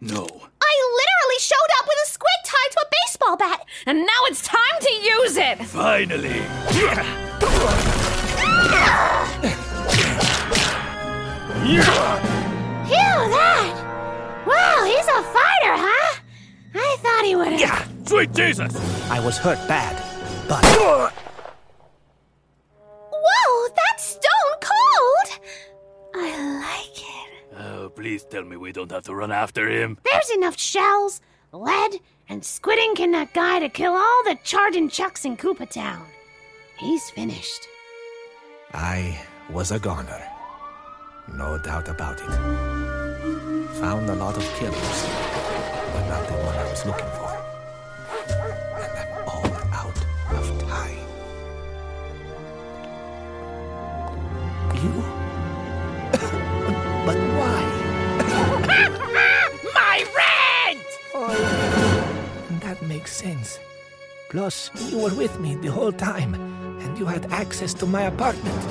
[0.00, 0.22] no.
[0.22, 4.42] I literally showed up with a squid tied to a baseball bat, and now it's
[4.42, 5.58] time to use it!
[5.66, 6.40] Finally.
[12.86, 14.44] Phew, that!
[14.46, 16.20] Wow, he's a fighter, huh?
[16.76, 17.90] I thought he would have.
[18.06, 19.10] Sweet Jesus!
[19.10, 20.00] I was hurt bad,
[20.48, 20.62] but
[23.24, 25.40] Whoa, that's stone cold!
[26.14, 26.26] I
[26.60, 27.58] like it.
[27.58, 29.98] Oh, please tell me we don't have to run after him.
[30.04, 31.20] There's enough shells,
[31.52, 35.68] lead, and squid ink in that guy to kill all the Chargin' Chucks in Koopa
[35.68, 36.06] Town.
[36.78, 37.66] He's finished.
[38.72, 39.18] I
[39.50, 40.22] was a goner.
[41.34, 42.30] No doubt about it.
[43.80, 45.06] Found a lot of killers,
[45.92, 47.32] but not the one I was looking for.
[48.78, 51.07] And I'm all out of time.
[54.82, 54.92] You?
[57.06, 57.60] but why?
[59.74, 60.88] My rent!
[62.62, 63.58] That makes sense.
[64.30, 68.62] Plus, you were with me the whole time, and you had access to my apartment.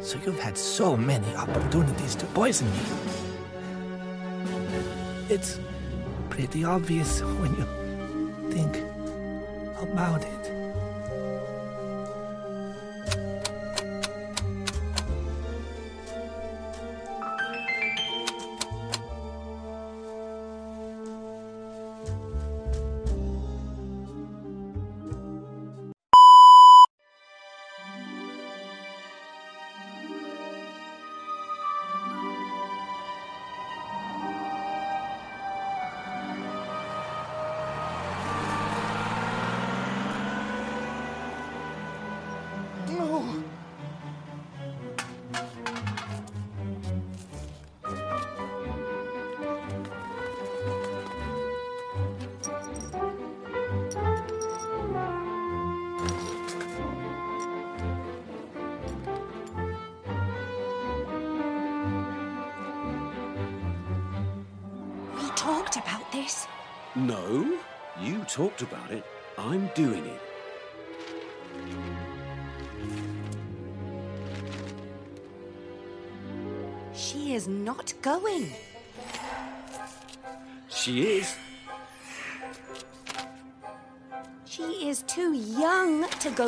[0.00, 2.80] So you've had so many opportunities to poison me.
[5.30, 5.60] It's
[6.30, 7.66] pretty obvious when you
[8.50, 8.76] think
[9.80, 10.47] about it.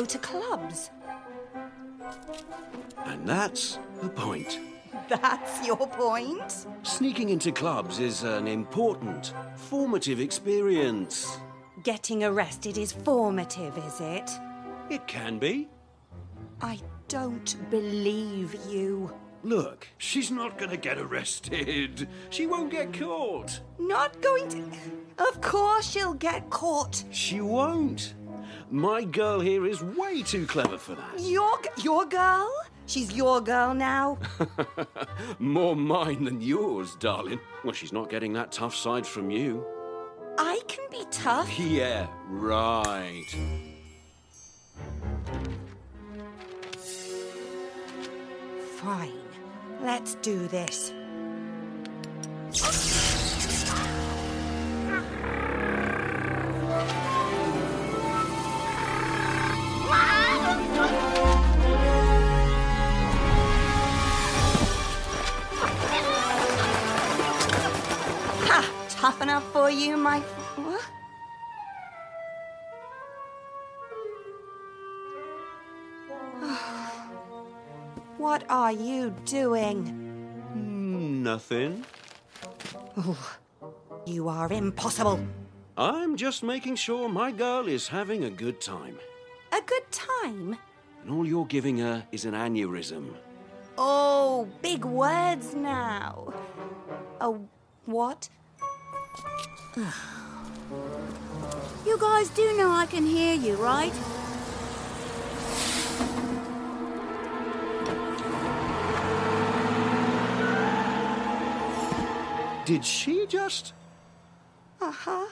[0.01, 0.89] Go to clubs.
[3.05, 4.59] And that's the point.
[5.09, 6.65] That's your point?
[6.83, 11.37] Sneaking into clubs is an important, formative experience.
[11.83, 14.29] Getting arrested is formative, is it?
[14.89, 15.69] It can be.
[16.61, 16.79] I
[17.09, 19.13] don't believe you.
[19.43, 22.07] Look, she's not gonna get arrested.
[22.29, 23.59] She won't get caught.
[23.79, 24.63] Not going to.
[25.17, 27.03] Of course she'll get caught.
[27.11, 28.13] She won't.
[28.71, 31.19] My girl here is way too clever for that.
[31.19, 32.49] Your your girl?
[32.85, 34.17] She's your girl now.
[35.39, 37.41] More mine than yours, darling.
[37.65, 39.65] Well, she's not getting that tough side from you.
[40.37, 41.59] I can be tough.
[41.59, 43.25] Yeah, right.
[48.77, 49.11] Fine.
[49.81, 50.93] Let's do this.
[69.21, 70.19] Enough for you, my.
[70.57, 70.85] What?
[78.17, 79.97] What are you doing?
[81.23, 81.85] Nothing.
[82.99, 83.17] Ooh,
[84.05, 85.19] you are impossible.
[85.77, 88.97] I'm just making sure my girl is having a good time.
[89.51, 90.57] A good time?
[91.01, 93.15] And all you're giving her is an aneurysm.
[93.77, 96.33] Oh, big words now.
[97.21, 97.33] A
[97.85, 98.29] what?
[101.85, 103.93] you guys do know I can hear you, right?
[112.65, 113.73] Did she just.
[114.79, 115.27] Uh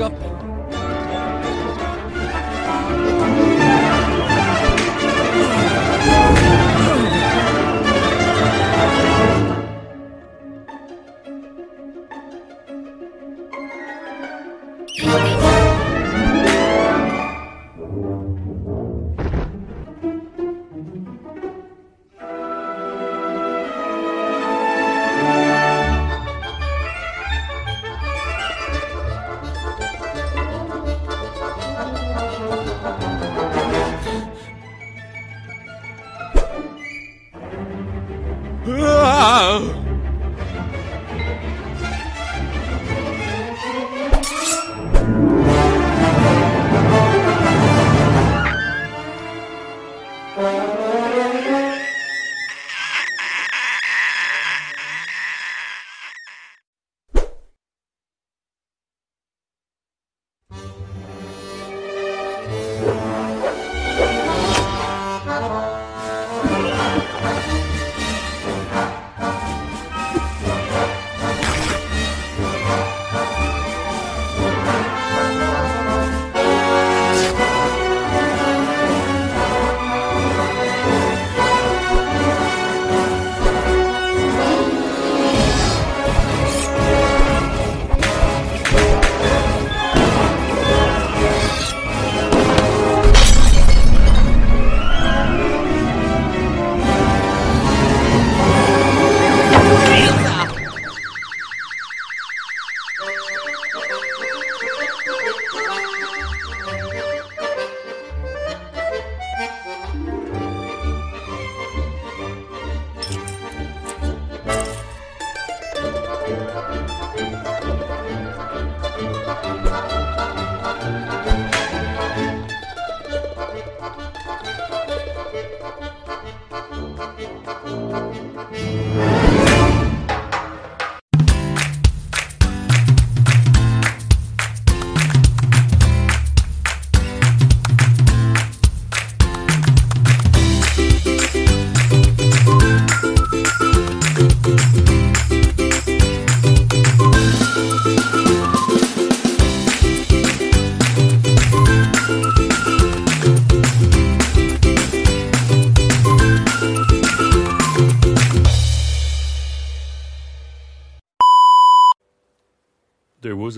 [0.00, 0.33] up.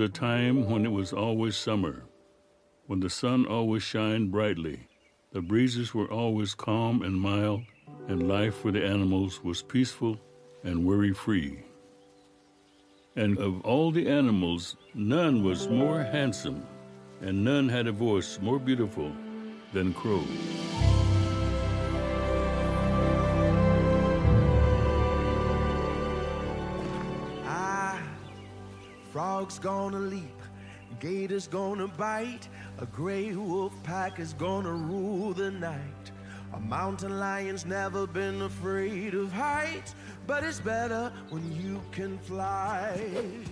[0.07, 2.05] A time when it was always summer,
[2.87, 4.87] when the sun always shined brightly,
[5.33, 7.61] the breezes were always calm and mild,
[8.07, 10.17] and life for the animals was peaceful
[10.63, 11.59] and worry free.
[13.17, 16.65] And of all the animals, none was more handsome,
[17.21, 19.11] and none had a voice more beautiful
[19.73, 20.23] than Crow.
[29.17, 30.43] Frog's gonna leap,
[31.01, 32.47] gator's gonna bite,
[32.81, 36.07] a gray wolf pack is gonna rule the night.
[36.53, 39.95] A mountain lion's never been afraid of heights,
[40.27, 43.01] but it's better when you can fly.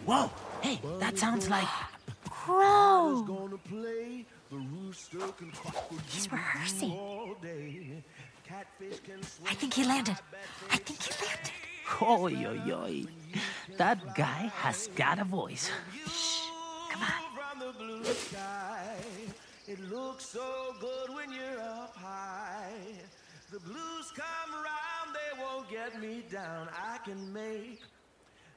[0.05, 0.31] Whoa!
[0.61, 1.69] Hey, that sounds like.
[2.29, 3.25] Crow.
[3.27, 5.77] gonna play, the rooster can quack
[6.09, 6.93] He's rehearsing.
[6.93, 8.05] all day.
[8.47, 10.19] Catfish can swim I think he landed.
[10.71, 11.64] I think he landed.
[12.03, 13.05] Oi, oi, oi.
[13.77, 15.71] That guy has got a voice.
[16.91, 17.09] Come on.
[17.35, 18.97] from the blue sky.
[19.67, 22.73] It looks so good when you're up high.
[23.53, 26.69] The blues come around, they won't get me down.
[26.73, 27.81] I can make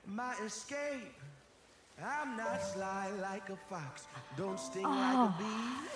[0.05, 1.13] my escape.
[2.03, 4.05] I'm not sly like a fox,
[4.37, 5.25] don't sting like Oh.
[5.25, 5.89] a bee.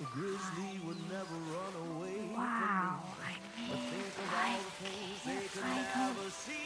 [0.00, 3.68] A grizzly would never run away Wow, from me.
[3.68, 6.62] I But think of all the things they could never see.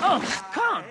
[0.00, 0.86] Oh, skunk!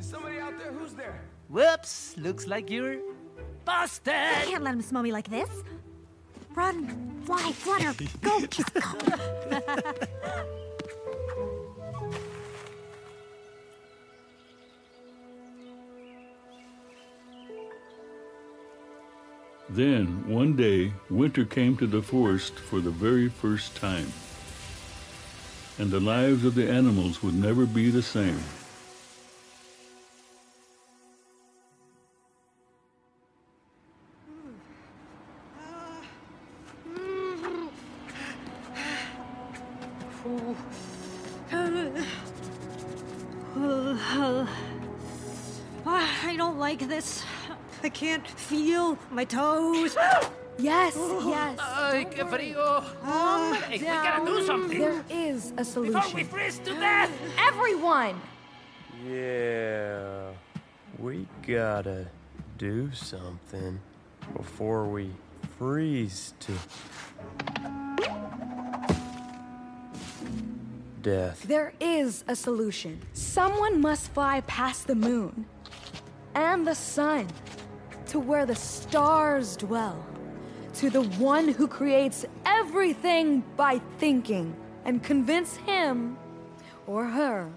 [0.00, 0.72] Is somebody out there?
[0.72, 1.20] Who's there?
[1.48, 2.96] Whoops, looks like you're
[3.64, 4.12] busted!
[4.14, 5.50] I can't let him smell me like this.
[6.56, 8.80] Run, fly, flutter, go, just go.
[19.70, 24.12] Then, one day, winter came to the forest for the very first time.
[25.78, 28.40] And the lives of the animals would never be the same.
[45.86, 47.24] I don't like this.
[47.84, 49.96] I can't feel my toes.
[50.56, 51.58] Yes, oh, yes.
[51.58, 52.80] Ay, qué frío.
[53.02, 53.64] Calm ah.
[53.68, 54.78] Hey, we gotta do something.
[54.78, 56.00] There is a solution.
[56.00, 57.10] Before we freeze to death!
[57.48, 58.20] Everyone!
[59.04, 60.30] Yeah,
[61.00, 62.06] we gotta
[62.56, 63.80] do something
[64.36, 65.10] before we
[65.58, 66.52] freeze to
[71.02, 71.42] death.
[71.42, 73.02] There is a solution.
[73.12, 75.46] Someone must fly past the moon
[76.36, 77.26] and the sun
[78.14, 79.98] to where the stars dwell,
[80.72, 84.54] to the one who creates everything by thinking
[84.84, 86.16] and convince him
[86.86, 87.50] or her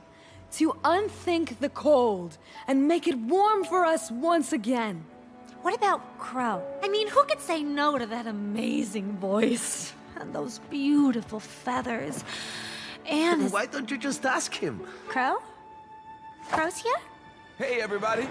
[0.51, 5.05] to unthink the cold and make it warm for us once again.
[5.61, 6.63] What about Crow?
[6.81, 12.23] I mean, who could say no to that amazing voice and those beautiful feathers?
[13.05, 14.81] And his- Why don't you just ask him?
[15.07, 15.37] Crow?
[16.49, 16.97] Crow's here?
[17.59, 18.27] Hey, everybody.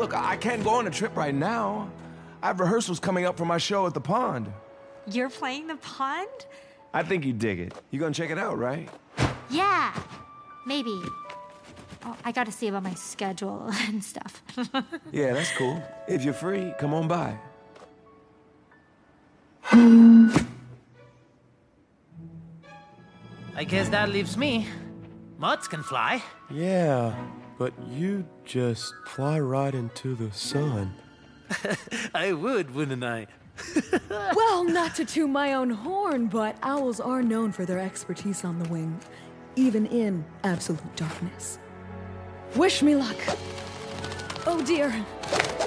[0.00, 1.90] Look, I I can't go on a trip right now.
[2.42, 4.50] I have rehearsals coming up for my show at the pond.
[5.06, 6.46] You're playing the pond?
[6.94, 7.74] I think you dig it.
[7.90, 8.88] You gonna check it out, right?
[9.50, 9.92] Yeah,
[10.64, 10.98] maybe.
[12.06, 14.42] Oh, I gotta see about my schedule and stuff.
[15.12, 15.82] Yeah, that's cool.
[16.08, 17.36] If you're free, come on by.
[23.54, 24.66] I guess that leaves me.
[25.36, 26.22] Mutts can fly.
[26.50, 27.14] Yeah,
[27.60, 30.94] but you just fly right into the sun.
[32.14, 33.26] I would, wouldn't I?
[34.08, 38.58] well, not to toot my own horn, but owls are known for their expertise on
[38.58, 38.98] the wing,
[39.56, 41.58] even in absolute darkness.
[42.56, 43.18] Wish me luck.
[44.46, 44.88] Oh dear,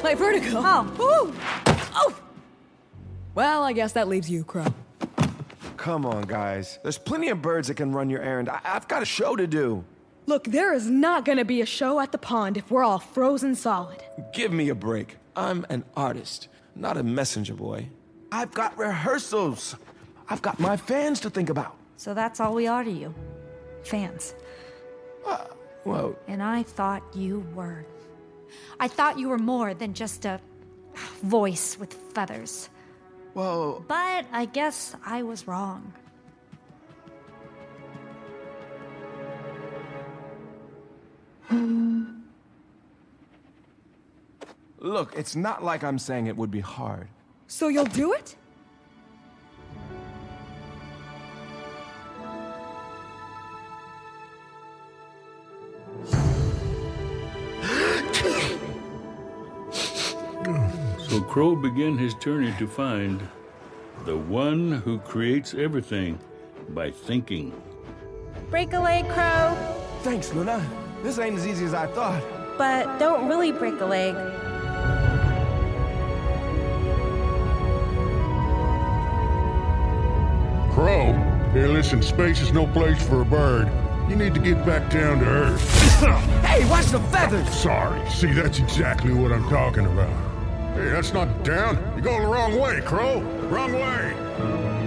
[0.02, 0.64] my vertigo.
[0.66, 1.36] Oh, Ooh.
[1.94, 2.20] oh.
[3.36, 4.74] Well, I guess that leaves you, Crow.
[5.78, 6.80] Come on, guys.
[6.82, 8.50] There's plenty of birds that can run your errand.
[8.50, 9.86] I- I've got a show to do.
[10.26, 13.56] Look, there is not gonna be a show at the pond if we're all frozen
[13.56, 14.02] solid.
[14.34, 15.18] Give me a break.
[15.36, 17.90] I'm an artist, not a messenger boy.
[18.32, 19.76] I've got rehearsals.
[20.30, 21.76] I've got my fans to think about.
[21.98, 23.14] so that's all we are to you
[23.84, 24.34] fans.
[25.26, 25.46] Uh,
[25.86, 27.86] well, And I thought you were.
[28.80, 30.40] I thought you were more than just a
[31.24, 32.70] voice with feathers.
[33.34, 33.84] Well.
[33.88, 35.94] But I guess I was wrong.
[44.80, 47.08] Look, it's not like I'm saying it would be hard.
[47.48, 48.36] So you'll do it?
[61.00, 63.22] so Crow began his journey to find
[64.06, 66.20] the one who creates everything
[66.70, 67.54] by thinking.
[68.50, 69.56] Break a leg, Crow.
[70.02, 70.83] Thanks, Luna.
[71.04, 72.24] This ain't as easy as I thought.
[72.58, 74.16] But don't really break a leg.
[80.74, 81.12] Crow,
[81.52, 83.70] hey, listen, space is no place for a bird.
[84.10, 86.02] You need to get back down to Earth.
[86.46, 87.50] hey, watch the feathers!
[87.50, 88.10] Sorry.
[88.10, 90.10] See, that's exactly what I'm talking about.
[90.76, 91.76] Hey, that's not down.
[91.96, 93.20] You're going the wrong way, Crow.
[93.50, 94.83] Wrong way.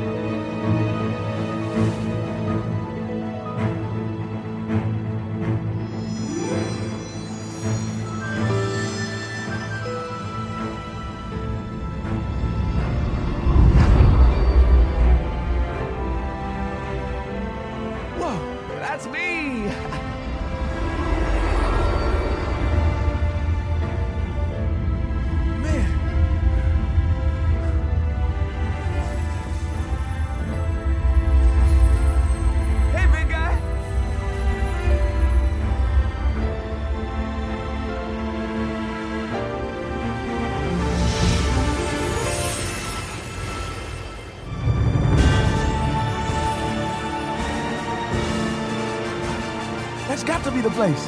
[50.76, 51.06] Place.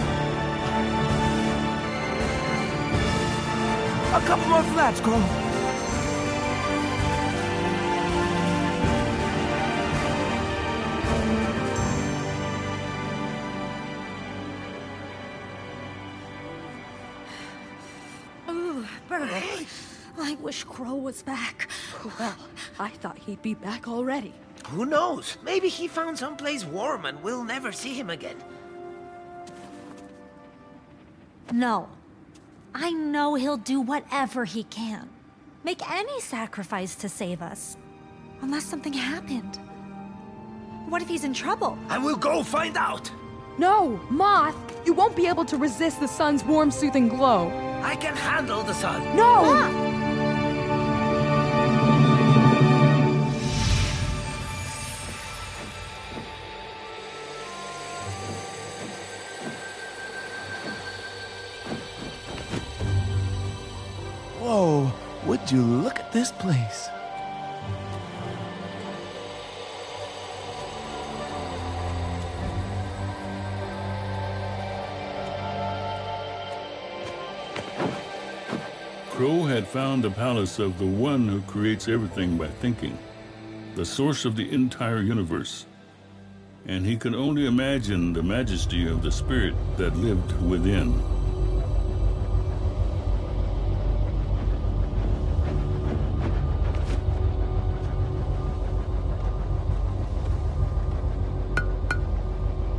[4.15, 5.23] A couple more flaps, Crow.
[18.49, 19.29] Ooh, Bert.
[20.19, 21.69] I wish Crow was back.
[22.19, 22.37] Well,
[22.79, 24.33] I thought he'd be back already.
[24.69, 25.37] Who knows?
[25.45, 28.43] Maybe he found someplace warm and we'll never see him again.
[31.53, 31.89] No.
[32.75, 35.09] I know he'll do whatever he can.
[35.65, 37.77] Make any sacrifice to save us.
[38.41, 39.59] Unless something happened.
[40.89, 41.79] What if he's in trouble?
[41.89, 43.11] I will go find out.
[43.59, 44.57] No, Moth!
[44.87, 47.49] You won't be able to resist the sun's warm, soothing glow.
[47.83, 49.17] I can handle the sun.
[49.17, 49.43] No!
[49.43, 49.88] Whoa,
[66.39, 66.89] place?
[79.11, 82.97] Crow had found the palace of the one who creates everything by thinking,
[83.75, 85.67] the source of the entire universe.
[86.67, 91.18] And he could only imagine the majesty of the spirit that lived within.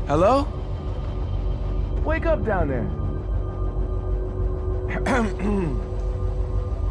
[0.10, 0.48] Hello?
[2.04, 2.90] Wake up down there.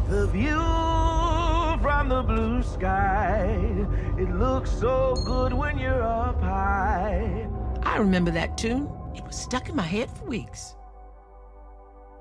[0.09, 0.55] the view
[1.81, 3.59] from the blue sky,
[4.17, 7.45] it looks so good when you're up high.
[7.83, 8.89] I remember that tune.
[9.13, 10.77] It was stuck in my head for weeks.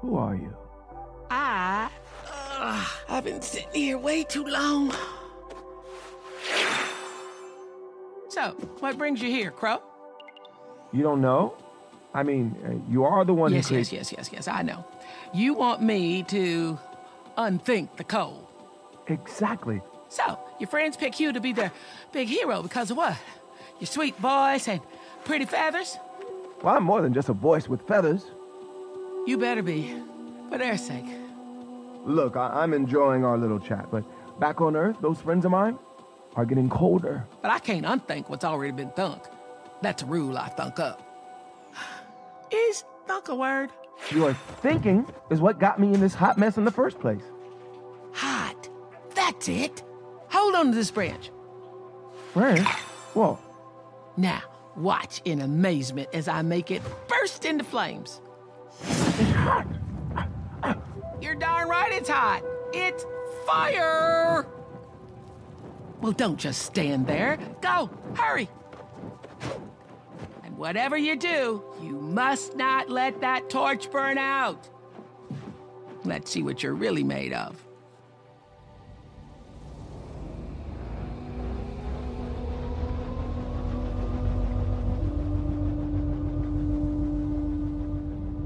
[0.00, 0.56] Who are you?
[1.30, 1.90] I.
[2.26, 4.92] Uh, I've been sitting here way too long.
[8.30, 9.80] So, what brings you here, Crow?
[10.92, 11.54] You don't know?
[12.14, 14.84] I mean, uh, you are the one yes, who yes, yes, yes, yes, I know.
[15.34, 16.78] You want me to
[17.36, 18.46] unthink the cold.
[19.06, 19.80] Exactly.
[20.08, 21.70] So, your friends pick you to be their
[22.12, 23.16] big hero because of what?
[23.78, 24.80] Your sweet voice and
[25.24, 25.98] pretty feathers?
[26.62, 28.24] Well, I'm more than just a voice with feathers.
[29.26, 29.94] You better be,
[30.50, 31.04] for their sake.
[32.04, 34.02] Look, I- I'm enjoying our little chat, but
[34.40, 35.78] back on Earth, those friends of mine
[36.36, 37.26] are getting colder.
[37.42, 39.22] But I can't unthink what's already been thunk.
[39.82, 41.02] That's a rule I thunk up.
[42.50, 43.70] Is thunk a word?
[44.10, 47.22] Your thinking is what got me in this hot mess in the first place.
[48.12, 48.68] Hot.
[49.14, 49.82] That's it.
[50.30, 51.30] Hold on to this branch.
[52.32, 52.66] Friend?
[53.14, 53.38] Whoa.
[54.16, 54.42] Now,
[54.76, 58.20] watch in amazement as I make it burst into flames.
[58.82, 59.66] It's hot.
[61.20, 62.42] You're darn right it's hot.
[62.72, 63.04] It's
[63.46, 64.46] fire.
[66.00, 67.38] Well, don't just stand there.
[67.60, 68.48] Go, hurry.
[70.58, 74.68] Whatever you do, you must not let that torch burn out.
[76.04, 77.64] Let's see what you're really made of.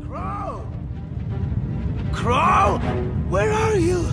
[0.06, 0.70] Crow!
[2.12, 2.78] Crow!
[3.30, 4.11] Where are you?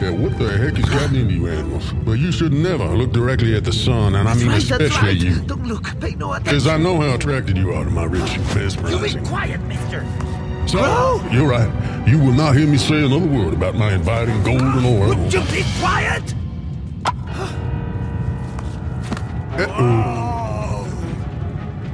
[0.00, 1.92] Yeah, what the heck has gotten into you animals?
[2.04, 5.16] But you should never look directly at the sun, and I mean right, especially right.
[5.16, 5.40] you.
[5.40, 6.44] Don't look, pay no attention.
[6.44, 10.06] Because I know how attracted you are to my rich and You be quiet, mister.
[10.68, 11.68] So, you're right.
[12.06, 15.16] You will not hear me say another word about my inviting golden oil.
[15.16, 16.34] Would you be quiet?
[19.60, 20.86] Oh,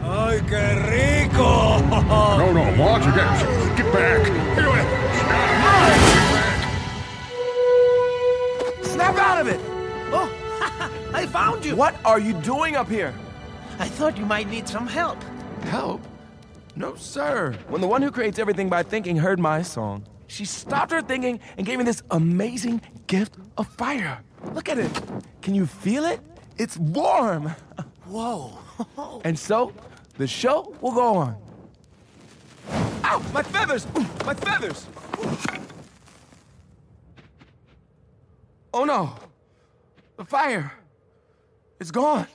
[0.03, 1.81] ¡Ay, qué rico!
[2.37, 3.43] No, no, watch your games.
[3.79, 4.44] Get back.
[11.15, 11.77] I found you.
[11.77, 13.15] What are you doing up here?
[13.79, 15.23] I thought you might need some help.
[15.63, 16.03] Help?
[16.75, 17.57] No, sir.
[17.69, 21.39] When the one who creates everything by thinking heard my song, she stopped her thinking
[21.57, 24.23] and gave me this amazing gift of fire.
[24.55, 24.91] Look at it.
[25.41, 26.21] Can you feel it?
[26.59, 27.55] It's warm.
[28.07, 28.59] Whoa.
[29.25, 29.73] And so,
[30.19, 31.37] the show will go on.
[33.05, 33.23] Ow!
[33.33, 33.87] My feathers!
[34.27, 34.87] My feathers!
[38.73, 39.15] Oh no!
[40.17, 40.73] The fire!
[41.85, 42.27] It's gone!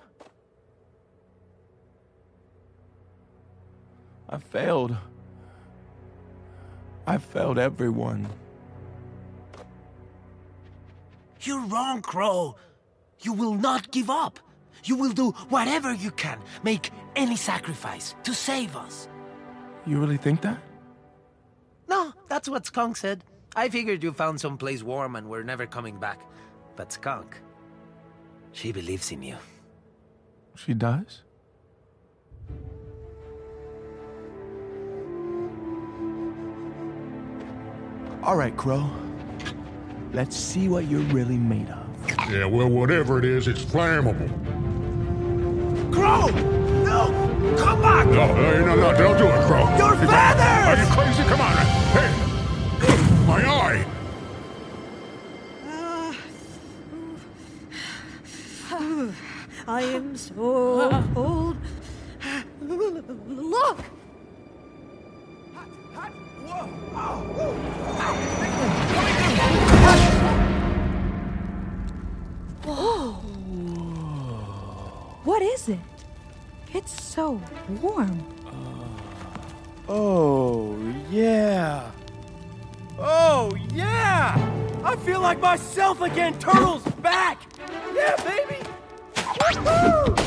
[4.29, 4.95] I failed.
[7.07, 8.27] I failed everyone.
[11.41, 12.57] You're wrong, Crow.
[13.21, 14.39] You will not give up.
[14.83, 19.07] You will do whatever you can, make any sacrifice to save us.
[19.87, 20.59] You really think that?
[21.87, 23.23] No, that's what Skunk said.
[23.55, 26.21] I figured you found someplace warm and were never coming back.
[26.75, 27.41] But Skunk,
[28.51, 29.37] she believes in you.
[30.55, 31.23] She does?
[38.21, 38.89] All right, Crow.
[40.11, 41.85] Let's see what you're really made of.
[42.29, 44.27] Yeah, well, whatever it is, it's flammable.
[45.93, 46.27] Crow!
[46.83, 47.55] No!
[47.57, 48.07] Come back!
[48.07, 49.77] No, no, no, no, don't do it, Crow.
[49.77, 50.87] Your Are feathers!
[50.87, 51.23] you crazy?
[51.23, 51.55] Come on.
[51.95, 53.25] Hey!
[53.25, 53.85] My eye!
[59.69, 61.55] I am so cold.
[62.59, 63.77] Look!
[72.65, 73.11] Whoa.
[75.23, 75.77] What is it?
[76.73, 77.39] It's so
[77.79, 78.25] warm.
[79.87, 80.79] Oh,
[81.11, 81.91] yeah.
[82.97, 84.33] Oh, yeah!
[84.83, 86.39] I feel like myself again.
[86.39, 87.43] Turtle's back!
[87.93, 88.58] Yeah, baby!
[89.55, 90.19] Woohoo!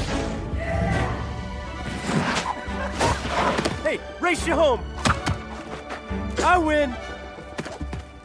[3.82, 4.80] Hey, race you home!
[6.44, 6.94] I win!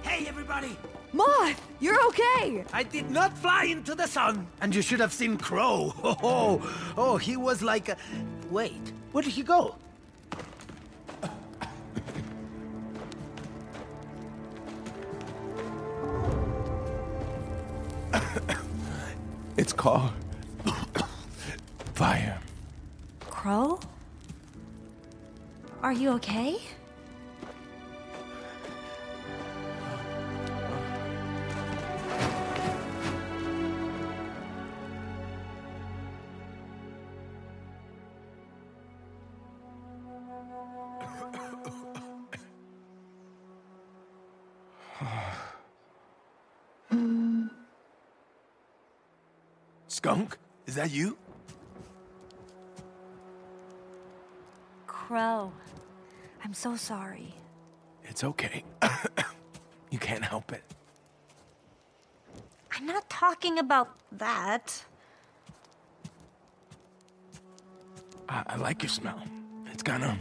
[0.01, 0.75] Hey, everybody!
[1.13, 2.63] Moth, you're okay.
[2.73, 5.93] I did not fly into the sun, and you should have seen Crow.
[6.03, 7.97] Oh, oh, oh he was like a...
[8.49, 9.75] Wait, where did he go?
[19.57, 20.11] It's called
[21.97, 22.37] fire.
[23.21, 23.79] Crow?
[25.81, 26.59] Are you okay?
[49.87, 50.37] Skunk,
[50.67, 51.17] is that you?
[55.07, 55.53] Crow.
[56.43, 57.33] I'm so sorry.
[58.03, 58.65] It's okay.
[59.89, 60.61] you can't help it.
[62.73, 64.83] I'm not talking about that.
[68.27, 69.23] I, I like your smell.
[69.71, 70.17] It's kind of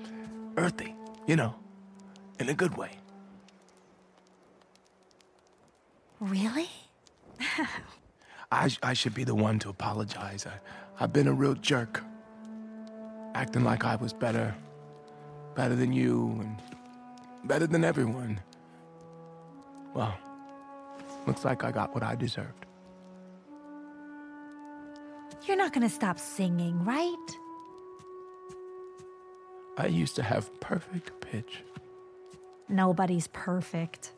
[0.56, 0.94] earthy,
[1.26, 1.54] you know,
[2.40, 2.92] in a good way.
[6.20, 6.70] Really?
[8.50, 10.46] I, sh- I should be the one to apologize.
[10.46, 10.58] I,
[10.98, 12.02] I've been a real jerk.
[13.34, 14.54] Acting like I was better.
[15.54, 16.56] Better than you and
[17.44, 18.40] better than everyone.
[19.94, 20.14] Well,
[21.26, 22.66] looks like I got what I deserved.
[25.46, 27.36] You're not gonna stop singing, right?
[29.76, 31.62] I used to have perfect pitch.
[32.68, 34.12] Nobody's perfect.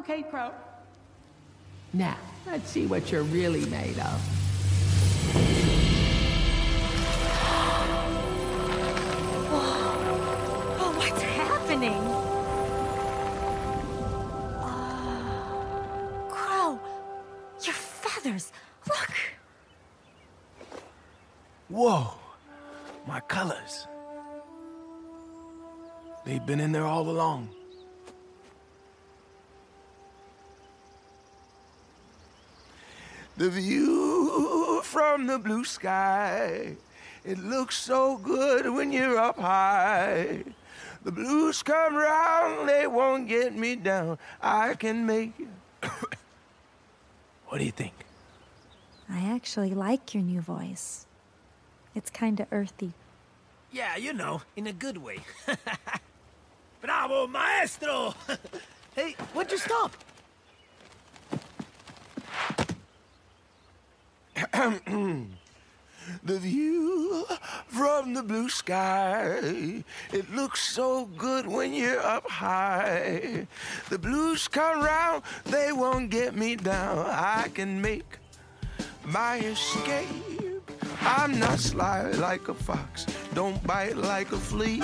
[0.00, 0.50] Okay, Crow.
[1.92, 4.18] Now, let's see what you're really made of.
[9.52, 12.00] Oh, oh what's happening?
[14.62, 16.80] Oh, Crow,
[17.62, 18.52] your feathers.
[18.88, 19.12] Look.
[21.68, 22.14] Whoa,
[23.06, 23.86] my colors.
[26.24, 27.50] They've been in there all along.
[33.40, 36.76] The view from the blue sky,
[37.24, 40.44] it looks so good when you're up high.
[41.04, 44.18] The blues come round, they won't get me down.
[44.42, 45.48] I can make it.
[47.48, 47.94] what do you think?
[49.08, 51.06] I actually like your new voice.
[51.94, 52.92] It's kinda earthy.
[53.72, 55.20] Yeah, you know, in a good way.
[56.82, 58.12] Bravo, maestro!
[58.94, 59.96] hey, what'd you stop?
[66.24, 67.24] the view
[67.68, 69.84] from the blue sky.
[70.12, 73.46] It looks so good when you're up high.
[73.88, 77.06] The blues come round, they won't get me down.
[77.06, 78.18] I can make
[79.04, 80.70] my escape.
[81.02, 84.82] I'm not sly like a fox, don't bite like a flea.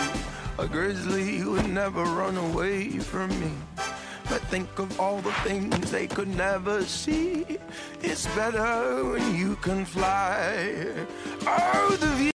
[0.59, 3.53] A grizzly would never run away from me.
[4.29, 7.59] But think of all the things they could never see.
[8.03, 10.93] It's better when you can fly.
[11.47, 12.36] Oh, the view.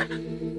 [0.00, 0.49] Ha ha ha.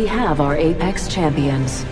[0.00, 1.84] We have our Apex champions.